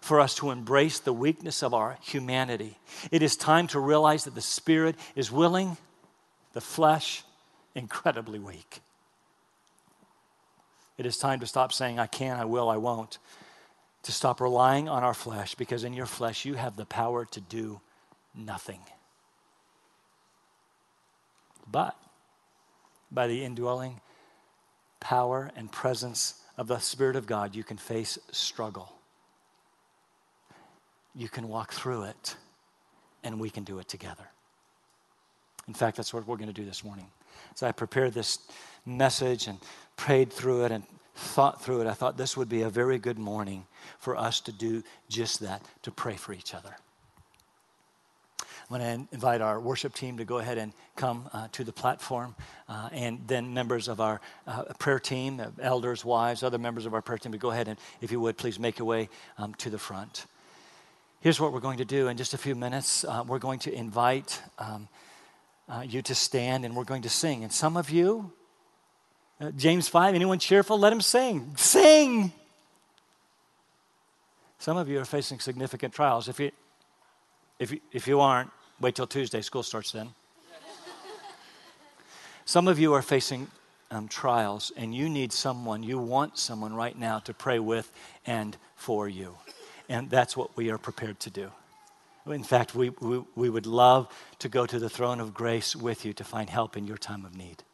for 0.00 0.20
us 0.20 0.34
to 0.36 0.50
embrace 0.50 0.98
the 0.98 1.12
weakness 1.12 1.62
of 1.62 1.74
our 1.74 1.98
humanity. 2.00 2.78
It 3.10 3.22
is 3.22 3.36
time 3.36 3.66
to 3.68 3.80
realize 3.80 4.24
that 4.24 4.34
the 4.34 4.40
Spirit 4.40 4.96
is 5.14 5.30
willing, 5.30 5.76
the 6.54 6.60
flesh 6.60 7.24
incredibly 7.74 8.38
weak. 8.38 8.80
It 10.98 11.06
is 11.06 11.16
time 11.16 11.40
to 11.40 11.46
stop 11.46 11.72
saying, 11.72 11.98
I 11.98 12.06
can, 12.06 12.38
I 12.38 12.44
will, 12.44 12.68
I 12.68 12.76
won't. 12.76 13.18
To 14.04 14.12
stop 14.12 14.40
relying 14.40 14.88
on 14.88 15.02
our 15.02 15.14
flesh 15.14 15.54
because 15.54 15.84
in 15.84 15.94
your 15.94 16.06
flesh 16.06 16.44
you 16.44 16.54
have 16.54 16.76
the 16.76 16.84
power 16.84 17.24
to 17.26 17.40
do 17.40 17.80
nothing. 18.34 18.80
But 21.70 21.96
by 23.10 23.26
the 23.26 23.44
indwelling 23.44 24.00
power 25.00 25.50
and 25.56 25.70
presence 25.70 26.34
of 26.58 26.68
the 26.68 26.78
Spirit 26.78 27.16
of 27.16 27.26
God, 27.26 27.54
you 27.54 27.64
can 27.64 27.76
face 27.76 28.18
struggle. 28.30 28.92
You 31.14 31.28
can 31.28 31.48
walk 31.48 31.72
through 31.72 32.04
it, 32.04 32.36
and 33.22 33.38
we 33.40 33.50
can 33.50 33.64
do 33.64 33.78
it 33.78 33.88
together. 33.88 34.28
In 35.68 35.74
fact, 35.74 35.96
that's 35.96 36.12
what 36.12 36.26
we're 36.26 36.36
going 36.36 36.48
to 36.48 36.54
do 36.54 36.64
this 36.64 36.82
morning 36.84 37.06
as 37.54 37.62
I 37.62 37.72
prepared 37.72 38.14
this 38.14 38.38
message 38.84 39.46
and 39.46 39.58
prayed 39.96 40.32
through 40.32 40.64
it 40.64 40.72
and 40.72 40.84
thought 41.14 41.62
through 41.62 41.82
it, 41.82 41.86
I 41.86 41.92
thought 41.92 42.16
this 42.16 42.36
would 42.36 42.48
be 42.48 42.62
a 42.62 42.70
very 42.70 42.98
good 42.98 43.18
morning 43.18 43.66
for 43.98 44.16
us 44.16 44.40
to 44.40 44.52
do 44.52 44.82
just 45.08 45.40
that, 45.40 45.62
to 45.82 45.90
pray 45.90 46.16
for 46.16 46.32
each 46.32 46.54
other. 46.54 46.74
I'm 48.70 48.78
going 48.78 49.06
to 49.06 49.14
invite 49.14 49.42
our 49.42 49.60
worship 49.60 49.92
team 49.92 50.16
to 50.16 50.24
go 50.24 50.38
ahead 50.38 50.56
and 50.56 50.72
come 50.96 51.28
uh, 51.34 51.48
to 51.52 51.64
the 51.64 51.72
platform, 51.72 52.34
uh, 52.68 52.88
and 52.92 53.20
then 53.26 53.52
members 53.52 53.86
of 53.86 54.00
our 54.00 54.20
uh, 54.46 54.64
prayer 54.78 54.98
team, 54.98 55.42
elders, 55.60 56.04
wives, 56.04 56.42
other 56.42 56.58
members 56.58 56.86
of 56.86 56.94
our 56.94 57.02
prayer 57.02 57.18
team, 57.18 57.32
to 57.32 57.38
go 57.38 57.50
ahead 57.50 57.68
and, 57.68 57.78
if 58.00 58.10
you 58.10 58.18
would, 58.20 58.38
please 58.38 58.58
make 58.58 58.78
your 58.78 58.88
way 58.88 59.10
um, 59.36 59.52
to 59.56 59.68
the 59.68 59.78
front. 59.78 60.24
Here's 61.20 61.38
what 61.38 61.52
we're 61.52 61.60
going 61.60 61.78
to 61.78 61.84
do 61.84 62.08
in 62.08 62.16
just 62.16 62.34
a 62.34 62.38
few 62.38 62.54
minutes. 62.54 63.04
Uh, 63.04 63.22
we're 63.26 63.38
going 63.38 63.58
to 63.60 63.72
invite 63.72 64.40
um, 64.58 64.88
uh, 65.72 65.80
you 65.80 66.02
to 66.02 66.14
stand 66.14 66.64
and 66.64 66.76
we're 66.76 66.84
going 66.84 67.02
to 67.02 67.08
sing. 67.08 67.42
And 67.42 67.52
some 67.52 67.76
of 67.76 67.90
you, 67.90 68.30
uh, 69.40 69.50
James 69.52 69.88
5, 69.88 70.14
anyone 70.14 70.38
cheerful? 70.38 70.78
Let 70.78 70.92
him 70.92 71.00
sing. 71.00 71.54
Sing! 71.56 72.32
Some 74.58 74.76
of 74.76 74.88
you 74.88 75.00
are 75.00 75.04
facing 75.04 75.40
significant 75.40 75.94
trials. 75.94 76.28
If 76.28 76.38
you, 76.38 76.52
if 77.58 77.72
you, 77.72 77.80
if 77.90 78.06
you 78.06 78.20
aren't, 78.20 78.50
wait 78.80 78.94
till 78.94 79.06
Tuesday. 79.06 79.40
School 79.40 79.62
starts 79.62 79.92
then. 79.92 80.10
Some 82.44 82.68
of 82.68 82.78
you 82.78 82.92
are 82.92 83.02
facing 83.02 83.48
um, 83.90 84.08
trials, 84.08 84.72
and 84.76 84.94
you 84.94 85.08
need 85.08 85.32
someone, 85.32 85.82
you 85.82 85.98
want 85.98 86.38
someone 86.38 86.74
right 86.74 86.98
now 86.98 87.18
to 87.20 87.32
pray 87.32 87.58
with 87.58 87.90
and 88.26 88.56
for 88.74 89.08
you. 89.08 89.36
And 89.88 90.10
that's 90.10 90.36
what 90.36 90.56
we 90.56 90.70
are 90.70 90.78
prepared 90.78 91.20
to 91.20 91.30
do. 91.30 91.50
In 92.26 92.44
fact, 92.44 92.74
we, 92.74 92.90
we, 93.00 93.22
we 93.34 93.50
would 93.50 93.66
love 93.66 94.08
to 94.38 94.48
go 94.48 94.64
to 94.64 94.78
the 94.78 94.88
throne 94.88 95.20
of 95.20 95.34
grace 95.34 95.74
with 95.74 96.04
you 96.04 96.12
to 96.14 96.24
find 96.24 96.48
help 96.48 96.76
in 96.76 96.86
your 96.86 96.96
time 96.96 97.24
of 97.24 97.36
need. 97.36 97.64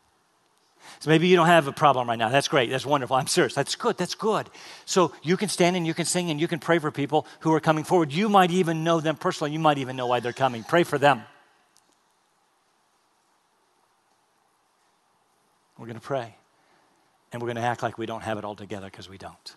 So 1.00 1.10
maybe 1.10 1.28
you 1.28 1.36
don't 1.36 1.46
have 1.46 1.66
a 1.66 1.72
problem 1.72 2.08
right 2.08 2.18
now. 2.18 2.30
That's 2.30 2.48
great. 2.48 2.70
That's 2.70 2.86
wonderful. 2.86 3.16
I'm 3.16 3.26
serious. 3.26 3.54
That's 3.54 3.76
good. 3.76 3.98
That's 3.98 4.14
good. 4.14 4.48
So 4.86 5.12
you 5.22 5.36
can 5.36 5.50
stand 5.50 5.76
and 5.76 5.86
you 5.86 5.92
can 5.92 6.06
sing 6.06 6.30
and 6.30 6.40
you 6.40 6.48
can 6.48 6.58
pray 6.58 6.78
for 6.78 6.90
people 6.90 7.26
who 7.40 7.52
are 7.52 7.60
coming 7.60 7.84
forward. 7.84 8.12
You 8.12 8.30
might 8.30 8.50
even 8.50 8.84
know 8.84 9.00
them 9.00 9.16
personally. 9.16 9.52
You 9.52 9.58
might 9.58 9.78
even 9.78 9.96
know 9.96 10.06
why 10.06 10.20
they're 10.20 10.32
coming. 10.32 10.64
Pray 10.64 10.84
for 10.84 10.96
them. 10.96 11.22
We're 15.78 15.86
going 15.86 16.00
to 16.00 16.04
pray. 16.04 16.34
And 17.32 17.42
we're 17.42 17.48
going 17.48 17.56
to 17.56 17.62
act 17.62 17.82
like 17.82 17.98
we 17.98 18.06
don't 18.06 18.22
have 18.22 18.38
it 18.38 18.44
all 18.44 18.56
together 18.56 18.86
because 18.86 19.08
we 19.10 19.18
don't. 19.18 19.54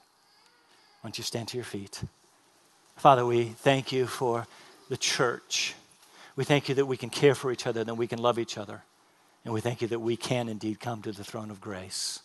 Why 0.99 1.07
don't 1.07 1.17
you 1.17 1.23
stand 1.23 1.47
to 1.49 1.57
your 1.57 1.63
feet? 1.63 2.03
Father, 2.97 3.25
we 3.25 3.45
thank 3.45 3.91
you 3.91 4.05
for 4.05 4.45
the 4.91 4.97
church. 4.97 5.73
We 6.35 6.43
thank 6.43 6.67
you 6.67 6.75
that 6.75 6.85
we 6.85 6.97
can 6.97 7.09
care 7.09 7.33
for 7.33 7.49
each 7.49 7.65
other, 7.65 7.81
that 7.81 7.95
we 7.95 8.07
can 8.07 8.19
love 8.19 8.37
each 8.37 8.57
other. 8.57 8.83
And 9.45 9.53
we 9.53 9.61
thank 9.61 9.81
you 9.81 9.87
that 9.87 9.99
we 9.99 10.17
can 10.17 10.49
indeed 10.49 10.81
come 10.81 11.01
to 11.03 11.13
the 11.13 11.23
throne 11.23 11.49
of 11.49 11.61
grace 11.61 12.19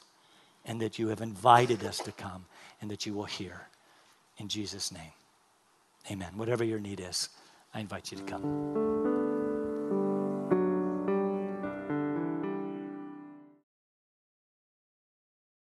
and 0.64 0.80
that 0.80 0.98
you 0.98 1.06
have 1.08 1.20
invited 1.20 1.84
us 1.84 1.98
to 1.98 2.10
come 2.10 2.46
and 2.80 2.90
that 2.90 3.06
you 3.06 3.14
will 3.14 3.24
hear. 3.24 3.68
In 4.38 4.48
Jesus' 4.48 4.90
name, 4.90 5.12
amen. 6.10 6.32
Whatever 6.34 6.64
your 6.64 6.80
need 6.80 6.98
is, 6.98 7.28
I 7.72 7.78
invite 7.78 8.10
you 8.10 8.18
to 8.18 8.24
come. 8.24 9.35